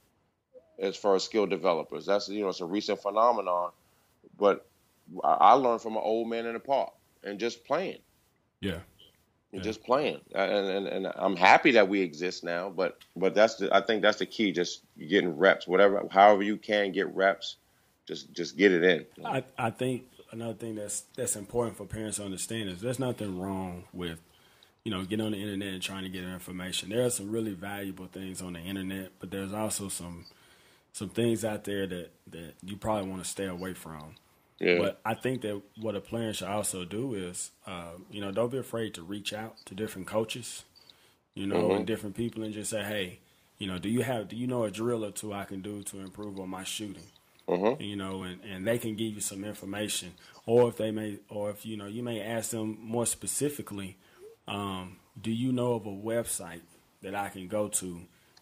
[0.79, 2.05] as far as skill developers.
[2.05, 3.71] That's, you know, it's a recent phenomenon.
[4.37, 4.65] But
[5.23, 7.99] I learned from an old man in the park and just playing.
[8.61, 8.79] Yeah
[9.53, 9.61] yeah.
[9.61, 10.19] just playing.
[10.33, 14.01] And, and, and I'm happy that we exist now, but but that's the I think
[14.01, 14.51] that's the key.
[14.51, 17.57] Just getting reps, whatever, however you can get reps,
[18.07, 19.05] just just get it in.
[19.23, 23.39] I I think another thing that's that's important for parents to understand is there's nothing
[23.39, 24.19] wrong with
[24.83, 26.89] you know getting on the internet and trying to get information.
[26.89, 30.25] There are some really valuable things on the internet, but there's also some
[30.91, 34.15] some things out there that that you probably want to stay away from.
[34.59, 34.77] Yeah.
[34.77, 38.51] But I think that what a player should also do is, uh, you know, don't
[38.51, 40.63] be afraid to reach out to different coaches,
[41.33, 41.77] you know, mm-hmm.
[41.77, 43.19] and different people, and just say, hey,
[43.57, 45.83] you know, do you have, do you know a drill or two I can do
[45.83, 47.03] to improve on my shooting?
[47.47, 47.81] Mm-hmm.
[47.81, 50.13] You know, and, and they can give you some information,
[50.45, 53.97] or if they may, or if you know, you may ask them more specifically,
[54.47, 56.61] um, do you know of a website
[57.01, 58.01] that I can go to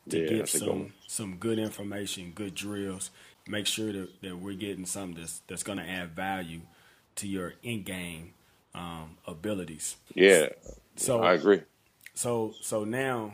[0.10, 3.12] to yeah, get some some good information, good drills,
[3.48, 6.62] make sure that, that we're getting something that's that's going to add value
[7.16, 8.34] to your in game
[8.74, 9.98] um, abilities.
[10.16, 10.48] Yeah,
[10.96, 11.62] so I agree.
[12.14, 13.34] So so now,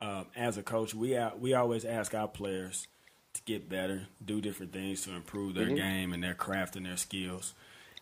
[0.00, 2.86] um, as a coach, we are, we always ask our players
[3.34, 5.76] to get better, do different things to improve their mm-hmm.
[5.76, 7.54] game and their craft and their skills.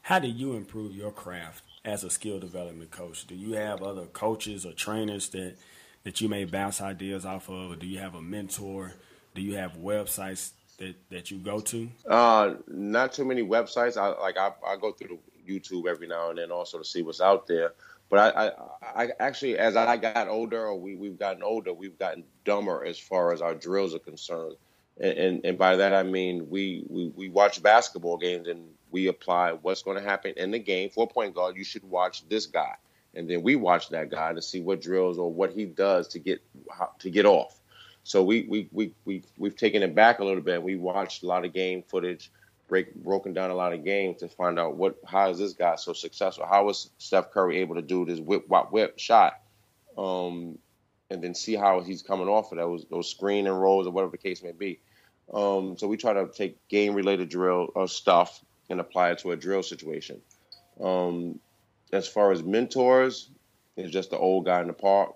[0.02, 3.26] How do you improve your craft as a skill development coach?
[3.26, 5.56] Do you have other coaches or trainers that
[6.02, 8.94] that you may bounce ideas off of, or do you have a mentor?
[9.34, 11.88] Do you have websites that, that you go to?
[12.08, 13.96] Uh, not too many websites.
[13.96, 15.18] I like I, I go through
[15.48, 17.72] YouTube every now and then also to see what's out there.
[18.08, 18.48] But I,
[18.82, 22.84] I, I actually, as I got older, or we, we've gotten older, we've gotten dumber
[22.84, 24.56] as far as our drills are concerned.
[25.00, 29.08] And, and, and by that I mean we, we, we watch basketball games and we
[29.08, 30.90] apply what's going to happen in the game.
[30.90, 32.74] For point guard, you should watch this guy,
[33.14, 36.18] and then we watch that guy to see what drills or what he does to
[36.18, 36.42] get
[37.00, 37.60] to get off.
[38.02, 40.62] So we we we we we've taken it back a little bit.
[40.62, 42.30] We watched a lot of game footage,
[42.68, 45.76] break broken down a lot of games to find out what how is this guy
[45.76, 46.46] so successful?
[46.46, 49.40] How was Steph Curry able to do this whip whip whip shot?
[49.98, 50.58] Um,
[51.10, 54.12] and then see how he's coming off of those those screen and rolls or whatever
[54.12, 54.80] the case may be.
[55.32, 59.18] Um, so we try to take game related drill or uh, stuff and apply it
[59.18, 60.20] to a drill situation.
[60.80, 61.38] Um,
[61.92, 63.28] as far as mentors,
[63.76, 65.14] it's just the old guy in the park.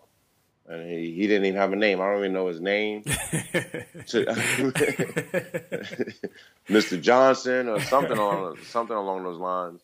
[0.67, 2.01] And he, he didn't even have a name.
[2.01, 3.03] I don't even know his name.
[6.69, 7.01] Mr.
[7.01, 9.83] Johnson or something along something along those lines.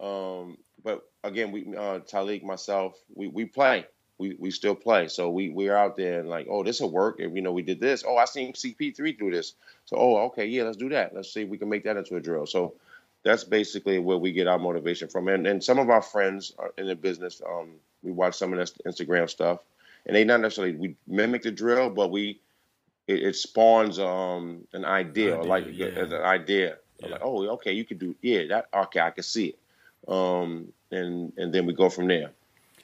[0.00, 3.86] Um, but again, we uh, Talik, myself, we, we play.
[4.18, 5.08] We, we still play.
[5.08, 7.20] So we we're out there and like, oh, this will work.
[7.20, 8.02] And you know, we did this.
[8.06, 9.54] Oh, I seen CP3 do this.
[9.84, 11.14] So oh, okay, yeah, let's do that.
[11.14, 12.46] Let's see if we can make that into a drill.
[12.46, 12.74] So
[13.24, 15.28] that's basically where we get our motivation from.
[15.28, 17.70] And and some of our friends in the business, um,
[18.02, 19.60] we watch some of this Instagram stuff,
[20.06, 22.40] and they not necessarily we mimic the drill, but we
[23.06, 25.86] it, it spawns um an idea, idea like yeah.
[25.86, 26.76] an idea.
[26.98, 27.08] Yeah.
[27.08, 29.58] Like, oh, okay, you could do yeah, that okay, I can see it.
[30.08, 32.30] Um, and and then we go from there.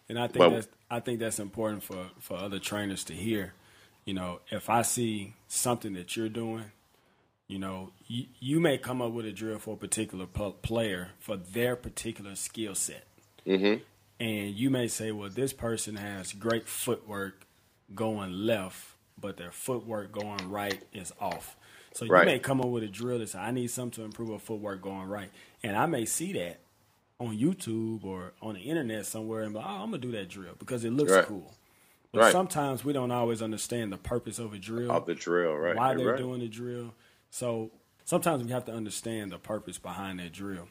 [0.09, 3.55] And I think but, that's I think that's important for for other trainers to hear.
[4.05, 6.65] You know, if I see something that you're doing,
[7.49, 11.37] you know, you, you may come up with a drill for a particular player for
[11.37, 13.05] their particular skill set.
[13.47, 13.83] Mm-hmm.
[14.21, 17.47] And you may say, well, this person has great footwork
[17.95, 21.57] going left, but their footwork going right is off.
[21.95, 22.27] So you right.
[22.27, 24.83] may come up with a drill that says, I need something to improve a footwork
[24.83, 25.31] going right.
[25.63, 26.61] And I may see that
[27.19, 30.29] on YouTube or on the internet somewhere and be like, oh, I'm gonna do that
[30.29, 31.25] drill because it looks right.
[31.25, 31.55] cool.
[32.13, 32.33] But right.
[32.33, 34.91] sometimes we don't always understand the purpose of a drill.
[34.91, 35.77] Of the drill, right?
[35.77, 36.95] Why they're doing the drill.
[37.31, 37.71] So
[38.05, 40.69] sometimes we have to understand the purpose behind that drill.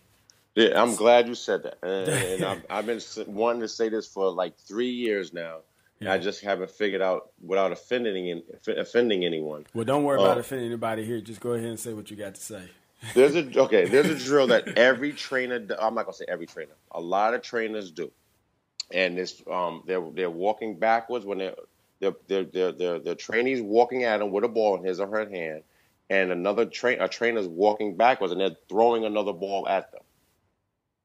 [0.56, 1.78] Yeah, I'm glad you said that.
[1.84, 5.60] And, and I've, I've, been wanting to say this for like three years now.
[6.00, 6.14] Yeah.
[6.14, 9.66] I just haven't figured out without offending offending anyone.
[9.74, 11.22] Well, don't worry about uh, offending anybody here.
[11.22, 12.70] Just go ahead and say what you got to say.
[13.14, 13.86] There's a okay.
[13.88, 15.56] There's a drill that every trainer.
[15.80, 16.74] I'm not gonna say every trainer.
[16.92, 18.12] A lot of trainers do,
[18.92, 21.56] and this um they're they're walking backwards when they're
[22.00, 25.08] they're they're they're, they're, they're trainees walking at them with a ball in his or
[25.08, 25.64] her hand,
[26.10, 30.02] and another train a trainer's walking backwards and they're throwing another ball at them,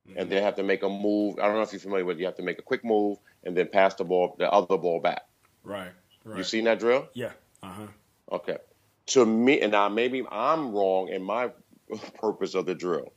[0.09, 0.19] mm-hmm.
[0.19, 1.39] and they have to make a move.
[1.39, 2.17] I don't know if you're familiar with.
[2.17, 2.21] It.
[2.21, 5.01] You have to make a quick move and then pass the ball the other ball
[5.01, 5.27] back.
[5.65, 5.91] Right.
[6.25, 6.39] Right.
[6.39, 7.09] You seen that drill?
[7.15, 7.33] Yeah.
[7.63, 7.87] Uh huh.
[8.31, 8.59] Okay.
[9.07, 11.51] To me, and now maybe I'm wrong in my
[12.21, 13.13] purpose of the drill.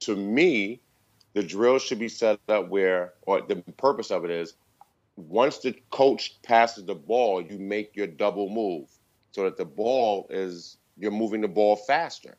[0.00, 0.80] To me,
[1.32, 4.54] the drill should be set up where, or the purpose of it is,
[5.16, 8.88] once the coach passes the ball, you make your double move
[9.32, 12.36] so that the ball is you're moving the ball faster.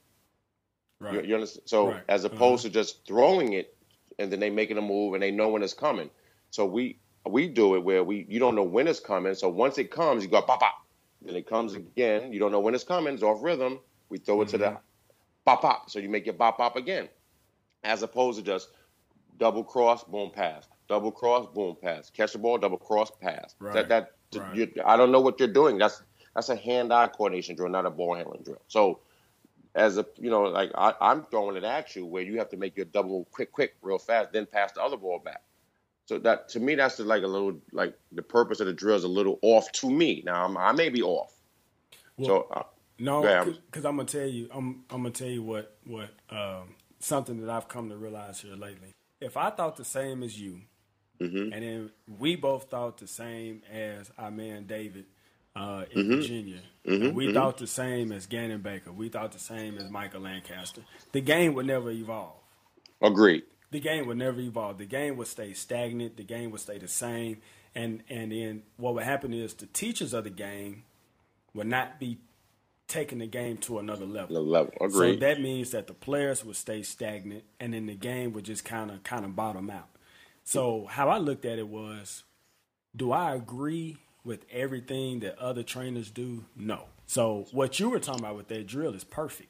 [1.00, 1.14] Right.
[1.14, 1.70] You, you understand?
[1.70, 2.04] So right.
[2.10, 2.70] as opposed uh-huh.
[2.70, 3.76] to just throwing it
[4.20, 6.10] and then they making a move and they know when it's coming.
[6.50, 7.00] So we
[7.30, 9.36] we do it where we you don't know when it's coming.
[9.36, 10.86] So once it comes, you go pop pop.
[11.22, 12.32] Then it comes again.
[12.32, 13.14] You don't know when it's coming.
[13.14, 13.80] It's off rhythm.
[14.10, 14.52] We throw it mm-hmm.
[14.52, 14.78] to the mm-hmm
[15.48, 15.90] pop pop.
[15.90, 17.08] So you make it pop pop again,
[17.84, 18.70] as opposed to just
[19.38, 23.56] double cross, boom, pass, double cross, boom, pass, catch the ball, double cross, pass.
[23.60, 23.74] Right.
[23.74, 24.56] That that right.
[24.56, 25.78] you, I don't know what you're doing.
[25.78, 26.04] That's
[26.38, 28.62] that's a hand-eye coordination drill, not a ball handling drill.
[28.68, 29.00] So
[29.74, 32.58] as a you know, like I, I'm throwing it at you where you have to
[32.58, 35.42] make your double quick, quick, real fast, then pass the other ball back.
[36.06, 39.04] So that to me, that's like a little like the purpose of the drill is
[39.04, 40.22] a little off to me.
[40.28, 41.34] Now I'm, i may be off.
[42.18, 42.64] Well, so uh,
[43.00, 43.24] no,
[43.72, 47.50] because I'm gonna tell you, I'm I'm gonna tell you what what um, something that
[47.50, 48.94] I've come to realize here lately.
[49.20, 50.62] If I thought the same as you,
[51.20, 51.52] mm-hmm.
[51.52, 55.06] and then we both thought the same as our man David
[55.58, 56.16] uh, in mm-hmm.
[56.16, 57.16] Virginia, mm-hmm.
[57.16, 57.34] we mm-hmm.
[57.34, 60.82] thought the same as Gannon Baker, we thought the same as Michael Lancaster,
[61.12, 62.36] the game would never evolve.
[63.02, 63.44] Agreed.
[63.72, 64.78] The game would never evolve.
[64.78, 66.16] The game would stay stagnant.
[66.16, 67.42] The game would stay the same.
[67.76, 70.84] And and then what would happen is the teachers of the game
[71.54, 72.20] would not be
[72.88, 74.38] taking the game to another level.
[74.38, 75.20] Another level, agreed.
[75.20, 78.64] So that means that the players would stay stagnant, and then the game would just
[78.64, 79.90] kind of kind of bottom out.
[80.44, 82.24] So how I looked at it was,
[82.96, 83.98] do I agree
[84.28, 86.46] with everything that other trainers do?
[86.56, 86.86] No.
[87.08, 89.50] So what you were talking about with that drill is perfect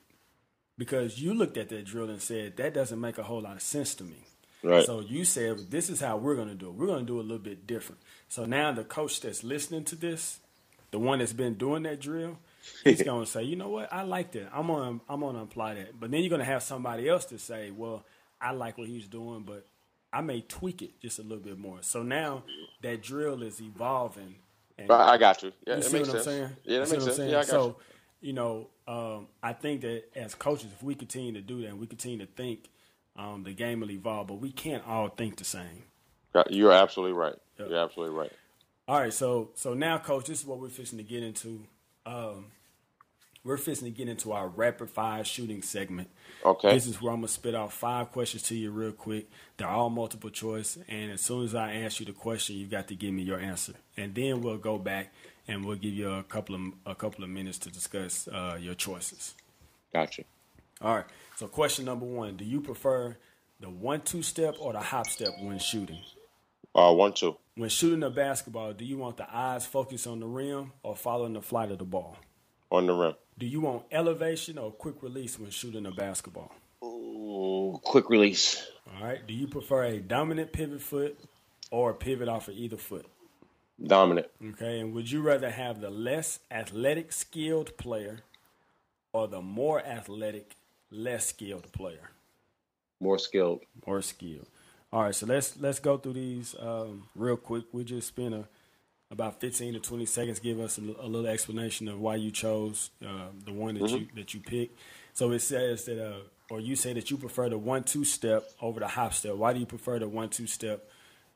[0.78, 3.62] because you looked at that drill and said that doesn't make a whole lot of
[3.62, 4.24] sense to me.
[4.64, 4.86] Right.
[4.86, 6.76] So you said this is how we're going to do it.
[6.76, 8.02] We're going to do it a little bit different.
[8.30, 10.40] So now the coach that's listening to this,
[10.92, 12.38] the one that's been doing that drill,
[12.84, 14.50] he's gonna say, you know what, I like that.
[14.54, 16.00] I'm gonna I'm gonna apply that.
[16.00, 18.06] But then you're gonna have somebody else to say, well,
[18.40, 19.66] I like what he's doing, but
[20.12, 21.80] I may tweak it just a little bit more.
[21.82, 22.44] So now
[22.82, 24.36] that drill is evolving.
[24.78, 25.52] And I got you.
[25.66, 26.18] Yeah, you see what sense.
[26.18, 26.50] I'm saying?
[26.64, 27.18] Yeah, that makes sense.
[27.20, 27.78] Yeah, I got so,
[28.22, 28.28] you.
[28.28, 31.80] you know, um, I think that as coaches, if we continue to do that, and
[31.80, 32.70] we continue to think,
[33.16, 34.28] um, the game will evolve.
[34.28, 35.84] But we can't all think the same.
[36.50, 37.36] You're absolutely right.
[37.58, 37.70] Yep.
[37.70, 38.32] You're absolutely right.
[38.88, 41.66] All right, so so now, coach, this is what we're fixing to get into.
[42.06, 42.52] Um,
[43.44, 46.10] we're fixing to get into our rapid fire shooting segment.
[46.44, 46.74] Okay.
[46.74, 49.30] This is where I'm gonna spit out five questions to you real quick.
[49.58, 52.88] They're all multiple choice, and as soon as I ask you the question, you've got
[52.90, 55.14] to give me your answer, and then we'll go back
[55.48, 58.74] and we'll give you a couple of a couple of minutes to discuss uh, your
[58.74, 59.36] choices.
[59.94, 60.24] Gotcha.
[60.82, 61.06] All right.
[61.38, 63.18] So, question number one: Do you prefer
[63.60, 66.00] the one-two step or the hop step when shooting?
[66.76, 67.36] Uh, one, two.
[67.56, 71.34] When shooting a basketball, do you want the eyes focused on the rim or following
[71.34, 72.18] the flight of the ball?
[72.70, 73.16] On the rim.
[73.40, 76.52] Do you want elevation or quick release when shooting a basketball?
[76.84, 78.66] Ooh, quick release.
[78.96, 79.26] All right.
[79.28, 81.20] Do you prefer a dominant pivot foot
[81.70, 83.06] or a pivot off of either foot?
[83.86, 84.26] Dominant.
[84.44, 84.80] Okay.
[84.80, 88.22] And would you rather have the less athletic, skilled player
[89.14, 90.56] or the more athletic,
[90.90, 92.10] less skilled player?
[93.00, 93.62] More skilled.
[93.86, 94.48] More skilled.
[94.92, 95.14] All right.
[95.14, 97.66] So let's let's go through these um, real quick.
[97.72, 98.48] We just spent a
[99.12, 102.90] about 15 to 20 seconds give us a, a little explanation of why you chose
[103.06, 103.96] uh, the one that mm-hmm.
[103.98, 104.78] you that you picked
[105.14, 108.50] so it says that uh, or you say that you prefer the one two step
[108.62, 110.90] over the hop step why do you prefer the one two step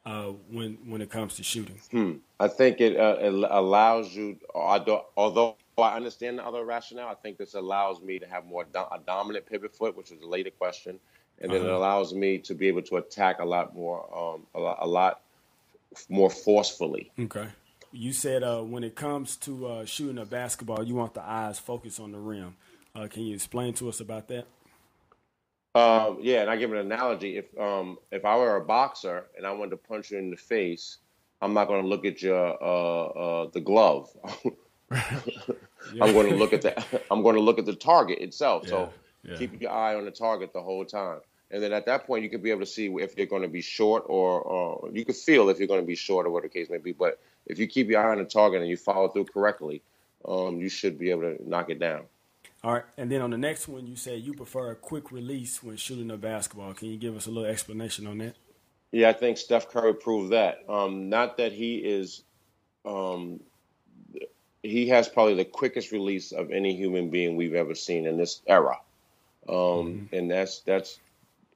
[0.05, 2.13] uh, when when it comes to shooting hmm.
[2.39, 7.37] i think it, uh, it allows you although i understand the other rationale i think
[7.37, 10.51] this allows me to have more do- a dominant pivot foot which is a later
[10.51, 10.99] question
[11.39, 11.69] and then uh-huh.
[11.69, 14.87] it allows me to be able to attack a lot more um, a, lot, a
[14.87, 15.21] lot
[16.09, 17.47] more forcefully okay
[17.91, 21.59] you said uh, when it comes to uh, shooting a basketball, you want the eyes
[21.59, 22.55] focused on the rim.
[22.95, 24.45] Uh, can you explain to us about that?
[25.73, 27.37] Um, yeah, and I give an analogy.
[27.37, 30.35] If um, if I were a boxer and I wanted to punch you in the
[30.35, 30.97] face,
[31.41, 34.09] I'm not going to look at your uh, uh, the glove.
[34.91, 38.63] I'm going to look at the I'm going to look at the target itself.
[38.65, 39.37] Yeah, so yeah.
[39.37, 41.19] keep your eye on the target the whole time.
[41.51, 43.49] And then at that point, you could be able to see if you're going to
[43.49, 46.47] be short or, or you could feel if you're going to be short or whatever
[46.47, 46.93] the case may be.
[46.93, 49.81] But if you keep your eye on the target and you follow through correctly,
[50.25, 52.03] um, you should be able to knock it down.
[52.63, 52.83] All right.
[52.97, 56.11] And then on the next one, you say you prefer a quick release when shooting
[56.11, 56.73] a basketball.
[56.73, 58.35] Can you give us a little explanation on that?
[58.91, 60.63] Yeah, I think Steph Curry proved that.
[60.69, 62.23] Um, not that he is,
[62.85, 63.39] um,
[64.61, 68.41] he has probably the quickest release of any human being we've ever seen in this
[68.45, 68.77] era.
[69.49, 70.15] Um, mm-hmm.
[70.15, 70.99] And that's that's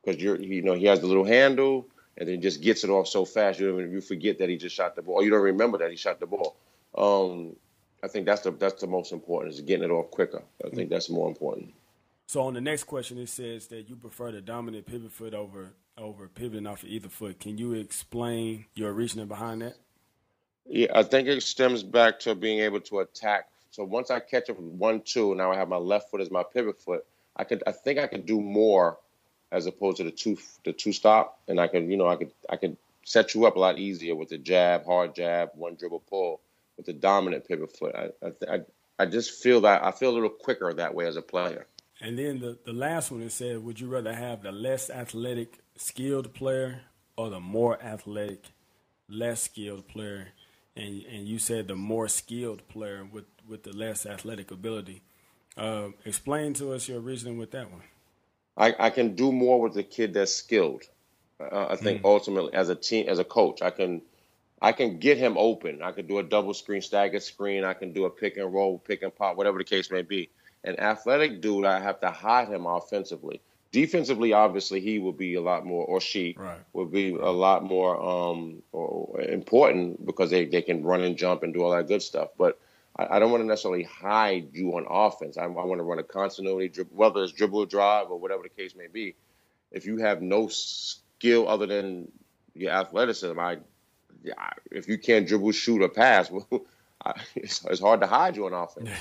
[0.04, 1.86] because you're you know he has the little handle
[2.18, 4.96] and then just gets it off so fast you you forget that he just shot
[4.96, 5.16] the ball.
[5.16, 6.56] Or you don't remember that he shot the ball.
[6.98, 7.56] Um,
[8.04, 10.44] I think that's the that's the most important is getting it off quicker.
[10.64, 11.74] I think that's more important.
[12.28, 15.74] So on the next question, it says that you prefer the dominant pivot foot over
[15.98, 17.40] over pivoting off of either foot.
[17.40, 19.76] Can you explain your reasoning behind that?
[20.66, 23.50] Yeah, I think it stems back to being able to attack.
[23.72, 26.32] So once I catch it from one two, now I have my left foot as
[26.32, 27.06] my pivot foot.
[27.36, 28.98] I could I think I could do more
[29.52, 32.32] as opposed to the two the two stop, and I can you know I could
[32.50, 36.04] I could set you up a lot easier with the jab, hard jab, one dribble
[36.10, 36.42] pull
[36.78, 37.96] with the dominant pivot foot.
[37.96, 38.10] I
[38.50, 38.62] I
[38.98, 41.68] I just feel that I feel a little quicker that way as a player.
[42.02, 45.60] And then the the last one it said, would you rather have the less athletic,
[45.78, 46.82] skilled player
[47.18, 48.46] or the more athletic,
[49.08, 50.30] less skilled player?
[50.76, 55.04] And and you said the more skilled player with with the less athletic ability.
[55.58, 57.84] Uh, explain to us your reasoning with that one.
[58.58, 60.84] I, I can do more with the kid that's skilled.
[61.40, 62.06] Uh, I think mm.
[62.06, 64.02] ultimately, as a team, as a coach, I can
[64.62, 65.82] I can get him open.
[65.82, 67.64] I can do a double screen, stagger screen.
[67.64, 70.30] I can do a pick and roll, pick and pop, whatever the case may be.
[70.64, 73.42] An athletic dude, I have to hide him offensively.
[73.72, 76.58] Defensively, obviously, he will be a lot more, or she right.
[76.72, 78.64] will be a lot more um,
[79.28, 82.30] important because they, they can run and jump and do all that good stuff.
[82.38, 82.58] But
[82.96, 85.38] I, I don't want to necessarily hide you on offense.
[85.38, 88.76] I, I want to run a continuity, whether it's dribble drive or whatever the case
[88.76, 89.16] may be.
[89.72, 92.12] If you have no skill other than
[92.54, 93.58] your athleticism, I,
[94.72, 96.66] if you can't dribble, shoot, or pass, well,
[97.04, 98.90] I, it's, it's hard to hide you on offense.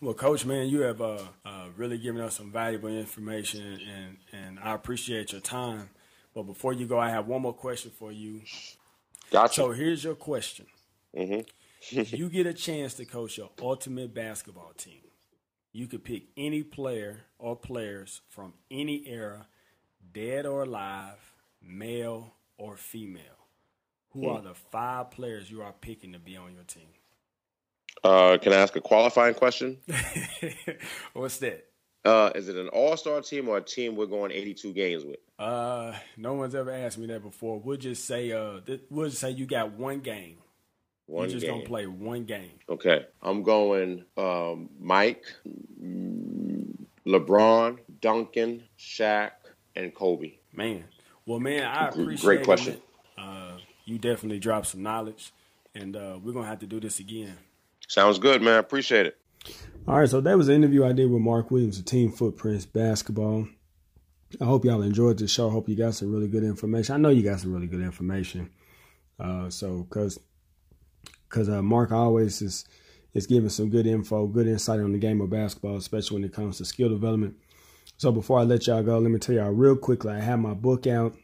[0.00, 4.58] Well, Coach, man, you have uh, uh, really given us some valuable information, and, and
[4.58, 5.90] I appreciate your time.
[6.34, 8.40] But before you go, I have one more question for you.
[9.30, 9.54] Gotcha.
[9.54, 10.66] So here's your question.
[11.16, 11.42] Mm-hmm
[11.90, 15.00] you get a chance to coach your ultimate basketball team.
[15.72, 19.48] You could pick any player or players from any era,
[20.12, 23.22] dead or alive, male or female.
[24.10, 24.28] Who hmm.
[24.28, 26.88] are the five players you are picking to be on your team?
[28.04, 29.78] Uh, can I ask a qualifying question?
[31.14, 31.66] What's that?
[32.04, 35.20] Uh, is it an all-star team or a team we're going 82 games with?
[35.38, 37.60] Uh, no one's ever asked me that before.
[37.60, 40.38] We'll just say, uh, th- we'll just say you got one game
[41.12, 41.56] one you just game.
[41.56, 42.50] gonna play one game.
[42.68, 45.24] Okay, I'm going um, Mike,
[47.06, 49.32] LeBron, Duncan, Shaq,
[49.76, 50.32] and Kobe.
[50.52, 50.84] Man,
[51.26, 52.14] well, man, I appreciate.
[52.14, 52.20] It.
[52.22, 52.80] Great question.
[53.16, 55.32] Uh, you definitely dropped some knowledge,
[55.74, 57.36] and uh, we're gonna have to do this again.
[57.88, 58.58] Sounds good, man.
[58.58, 59.18] Appreciate it.
[59.86, 62.64] All right, so that was the interview I did with Mark Williams of Team Footprints
[62.64, 63.48] Basketball.
[64.40, 65.48] I hope y'all enjoyed the show.
[65.48, 66.94] I hope you got some really good information.
[66.94, 68.50] I know you got some really good information.
[69.20, 70.18] Uh, so, because
[71.32, 72.64] because uh, Mark always is
[73.14, 76.32] is giving some good info, good insight on the game of basketball, especially when it
[76.32, 77.36] comes to skill development.
[77.98, 80.12] So, before I let y'all go, let me tell y'all real quickly.
[80.12, 81.14] I have my book out.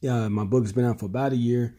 [0.00, 1.76] Yeah, my book has been out for about a year.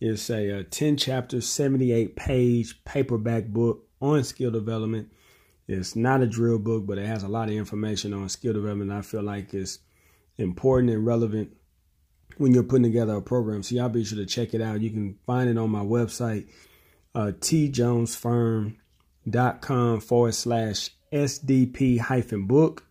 [0.00, 5.12] It's a, a uh, 10 chapter, 78 page paperback book on skill development.
[5.68, 8.90] It's not a drill book, but it has a lot of information on skill development.
[8.90, 9.78] I feel like it's
[10.38, 11.56] important and relevant
[12.38, 13.62] when you're putting together a program.
[13.62, 14.80] So y'all be sure to check it out.
[14.80, 16.48] You can find it on my website,
[17.14, 22.86] uh, tjonesfirm.com forward slash SDP hyphen book.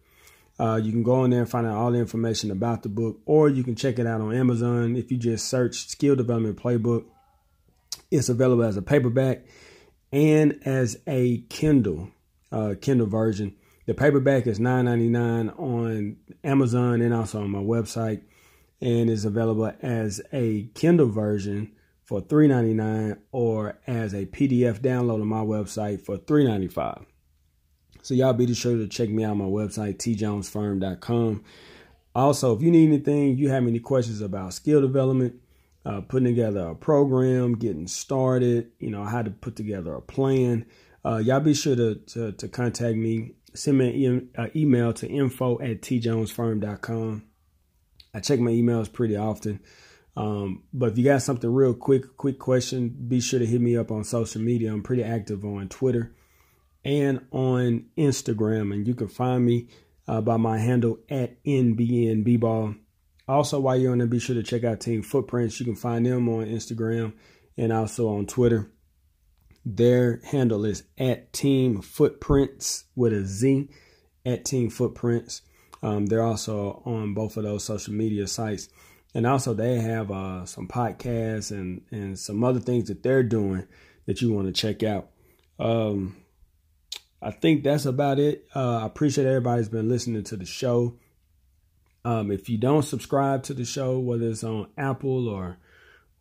[0.60, 3.20] Uh, you can go in there and find out all the information about the book,
[3.26, 4.96] or you can check it out on Amazon.
[4.96, 7.06] If you just search Skill Development Playbook,
[8.12, 9.46] it's available as a paperback
[10.12, 12.10] and as a Kindle
[12.52, 13.56] uh, Kindle version.
[13.86, 18.22] The paperback is $9.99 on Amazon and also on my website,
[18.80, 21.72] and is available as a Kindle version
[22.12, 27.06] for $3.99 or as a PDF download on my website for $3.95.
[28.02, 31.42] So y'all be sure to check me out on my website, tjonesfirm.com.
[32.14, 35.36] Also, if you need anything, you have any questions about skill development,
[35.86, 40.66] uh, putting together a program, getting started, you know, how to put together a plan,
[41.06, 43.36] uh, y'all be sure to, to, to, contact me.
[43.54, 47.24] Send me an e- uh, email to info at tjonesfirm.com.
[48.14, 49.62] I check my emails pretty often.
[50.16, 53.78] Um, but if you got something real quick, quick question, be sure to hit me
[53.78, 54.72] up on social media.
[54.72, 56.14] I'm pretty active on Twitter
[56.84, 59.70] and on Instagram, and you can find me
[60.08, 62.78] uh, by my handle at NBNBball.
[63.28, 65.60] Also, while you're on there, be sure to check out Team Footprints.
[65.60, 67.14] You can find them on Instagram
[67.58, 68.72] and also on Twitter.
[69.64, 73.70] Their handle is at Team Footprints with a Z,
[74.26, 75.44] at Team Footprints.
[75.84, 78.70] Um, they're also on both of those social media sites.
[79.14, 83.68] And also, they have uh, some podcasts and, and some other things that they're doing
[84.06, 85.10] that you want to check out.
[85.60, 86.16] Um,
[87.22, 88.48] I think that's about it.
[88.56, 90.98] Uh, I appreciate everybody's been listening to the show.
[92.04, 95.58] Um, if you don't subscribe to the show, whether it's on Apple or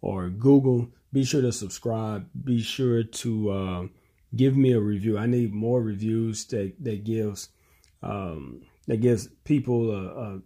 [0.02, 2.28] or Google, be sure to subscribe.
[2.44, 3.86] Be sure to uh,
[4.36, 5.16] give me a review.
[5.16, 7.48] I need more reviews that that gives
[8.02, 10.40] um, that gives people a, a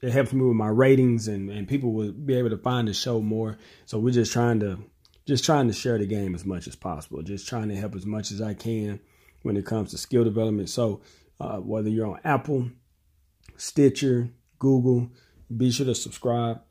[0.00, 2.94] it helps me with my ratings and, and people will be able to find the
[2.94, 3.58] show more.
[3.86, 4.78] So we're just trying to
[5.26, 7.22] just trying to share the game as much as possible.
[7.22, 8.98] Just trying to help as much as I can
[9.42, 10.70] when it comes to skill development.
[10.70, 11.02] So
[11.40, 12.70] uh, whether you're on Apple,
[13.56, 15.10] Stitcher, Google,
[15.54, 16.62] be sure to subscribe.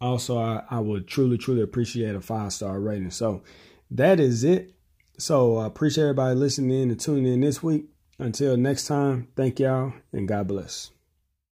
[0.00, 3.10] Also, I, I would truly, truly appreciate a five star rating.
[3.10, 3.42] So
[3.90, 4.74] that is it.
[5.16, 7.86] So I appreciate everybody listening in and tuning in this week.
[8.18, 10.93] Until next time, thank y'all and God bless.